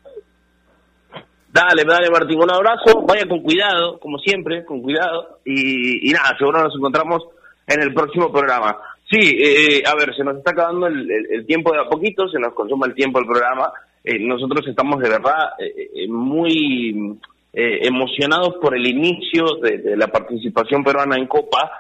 [1.53, 6.35] Dale, dale Martín, un abrazo, vaya con cuidado, como siempre, con cuidado, y, y nada,
[6.39, 7.29] seguro nos encontramos
[7.67, 8.79] en el próximo programa.
[9.13, 12.55] Sí, eh, a ver, se nos está acabando el, tiempo de a poquito, se nos
[12.55, 13.71] consuma el tiempo del programa.
[14.03, 17.19] Eh, nosotros estamos de verdad eh, muy
[17.53, 21.71] emocionados por el inicio de, la participación peruana en Copa.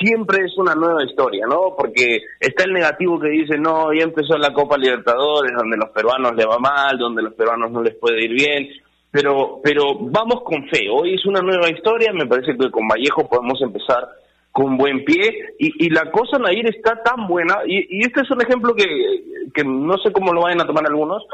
[0.00, 1.74] Siempre es una nueva historia, ¿no?
[1.76, 6.34] Porque está el negativo que dice, no, ya empezó la Copa Libertadores, donde los peruanos
[6.34, 8.70] le va mal, donde los peruanos no les puede ir bien.
[9.10, 10.88] Pero, pero vamos con fe.
[10.90, 12.10] Hoy es una nueva historia.
[12.14, 14.08] Me parece que con Vallejo podemos empezar
[14.54, 18.72] con buen pie y, la cosa Nair está tan buena y, este es un ejemplo
[18.72, 18.84] que,
[19.52, 21.24] que, no sé cómo lo vayan a tomar algunos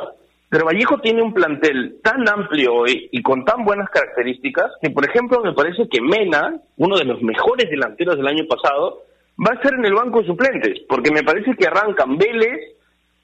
[0.48, 5.06] pero Vallejo tiene un plantel tan amplio hoy y con tan buenas características que por
[5.06, 9.02] ejemplo me parece que Mena uno de los mejores delanteros del año pasado
[9.38, 12.74] va a estar en el banco de suplentes porque me parece que arrancan Vélez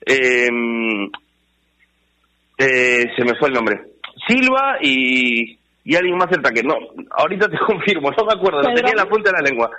[0.05, 1.11] em,
[2.59, 3.81] eh, se me fue el nombre
[4.29, 6.75] Silva y y alguien más cerca que no,
[7.11, 9.71] ahorita te confirmo, no me acuerdo, lo tenía en la punta de la lengua.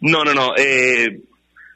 [0.00, 1.20] No, no, no, eh,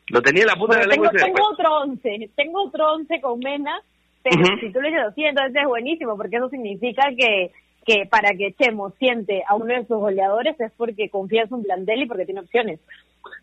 [0.09, 1.11] lo tenía en la punta de la lengua.
[1.11, 3.79] Tengo otro once, tengo otro once con Mena,
[4.23, 7.53] pero si tú le dices así, entonces es buenísimo, porque eso significa que
[7.87, 11.63] que para que Chemo siente a uno de sus goleadores es porque confía en su
[11.63, 12.81] plantel y porque tiene opciones.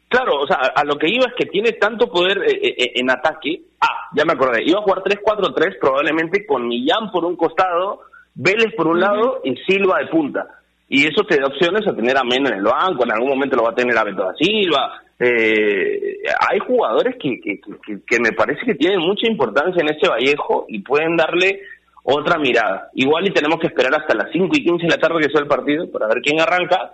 [0.09, 3.09] Claro, o sea, a, lo que iba es que tiene tanto poder eh, eh, en
[3.09, 3.61] ataque.
[3.79, 8.01] Ah, ya me acordé, iba a jugar 3-4-3 probablemente con Millán por un costado,
[8.35, 10.47] Vélez por un lado y Silva de punta.
[10.89, 13.55] Y eso te da opciones a tener a Mena en el banco, en algún momento
[13.55, 15.01] lo va a tener a Beto da Silva.
[15.19, 16.17] Eh,
[16.49, 17.59] hay jugadores que, que,
[18.05, 21.61] que, me parece que tienen mucha importancia en ese Vallejo y pueden darle
[22.03, 22.89] otra mirada.
[22.93, 25.41] Igual y tenemos que esperar hasta las 5 y 15 de la tarde que sea
[25.41, 26.93] el partido para ver quién arranca.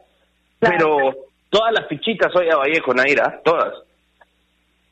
[0.60, 1.16] Pero
[1.50, 3.74] todas las fichitas hoy a Vallejo, Naira, todas.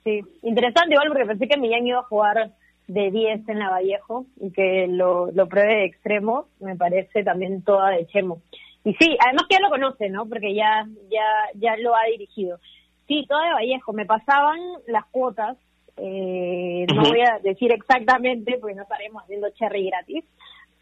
[0.03, 2.49] Sí, interesante igual porque pensé que Millán iba a jugar
[2.87, 7.61] de 10 en la Vallejo y que lo, lo pruebe de extremo, me parece también
[7.63, 8.41] toda de Chemo.
[8.83, 10.27] Y sí, además que ya lo conoce, ¿no?
[10.27, 11.25] Porque ya, ya,
[11.55, 12.59] ya lo ha dirigido.
[13.07, 13.91] Sí, toda de Vallejo.
[13.91, 15.57] Me pasaban las cuotas,
[15.97, 20.23] eh, no voy a decir exactamente porque no estaremos haciendo cherry gratis,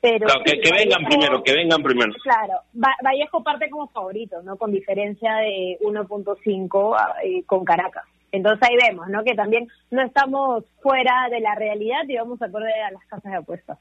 [0.02, 0.28] pero...
[0.44, 2.14] que, vengan primero, que vengan primero.
[2.22, 4.58] Claro, Vallejo parte como favorito, ¿no?
[4.58, 8.04] Con diferencia de 1.5 eh, con Caracas.
[8.36, 9.24] Entonces ahí vemos, ¿no?
[9.24, 13.32] Que también no estamos fuera de la realidad y vamos a acorde a las casas
[13.32, 13.78] de apuestas.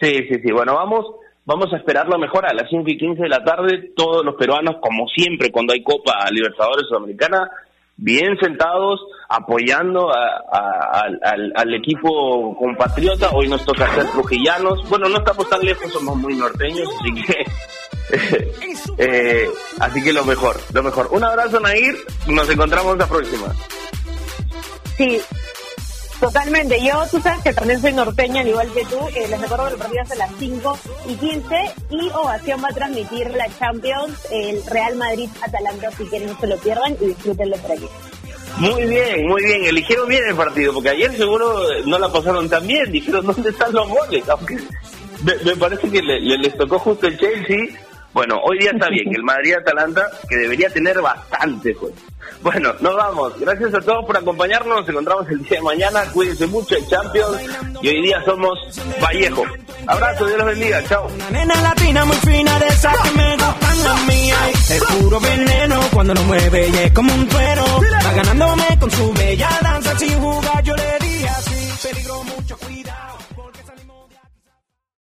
[0.00, 0.52] Sí, sí, sí.
[0.52, 1.04] Bueno, vamos,
[1.44, 3.92] vamos a esperar lo mejor a las 5 y 15 de la tarde.
[3.94, 7.50] Todos los peruanos, como siempre, cuando hay Copa Libertadores Sudamericana,
[7.96, 13.30] bien sentados, apoyando al, al, equipo compatriota.
[13.34, 14.88] Hoy nos toca ser trujillanos.
[14.88, 17.44] Bueno, no estamos tan lejos, somos muy norteños, así que
[18.98, 19.48] eh,
[19.78, 21.08] así que lo mejor, lo mejor.
[21.12, 21.96] Un abrazo, Nair.
[22.26, 23.54] Nos encontramos la próxima.
[24.96, 25.20] Sí,
[26.20, 29.68] Totalmente, yo, tú sabes que también soy norteña, al igual que tú, eh, les recuerdo
[29.68, 31.56] que el partido es a las 5 y 15
[31.88, 36.58] y Ovación va a transmitir la Champions, el Real Madrid-Atalanta, así que no se lo
[36.58, 37.88] pierdan y disfrútenlo por aquí.
[38.58, 42.66] Muy bien, muy bien, eligieron bien el partido, porque ayer seguro no la pasaron tan
[42.66, 44.58] bien, dijeron dónde están los goles, aunque
[45.22, 47.80] me, parece que le, les tocó justo el Chelsea
[48.12, 51.94] bueno, hoy día está bien, el Madrid-Atalanta, que debería tener bastante juego.
[52.42, 53.38] Bueno, nos vamos.
[53.38, 54.80] Gracias a todos por acompañarnos.
[54.80, 56.04] Nos encontramos el día de mañana.
[56.12, 57.38] Cuídense mucho en Champions.
[57.82, 58.58] Y hoy día somos
[59.02, 59.44] Vallejo.
[59.86, 60.82] Abrazo, Dios los bendiga.
[60.84, 61.06] Chao.
[61.06, 63.70] Una nena latina muy fina de esa que me gustan.
[64.70, 67.64] Es puro veneno cuando lo mueve y es como un cuero.
[68.06, 70.62] Va ganándome con su bella danza sin jugar.
[70.62, 73.09] Yo le di así, peligro mucho cuidado.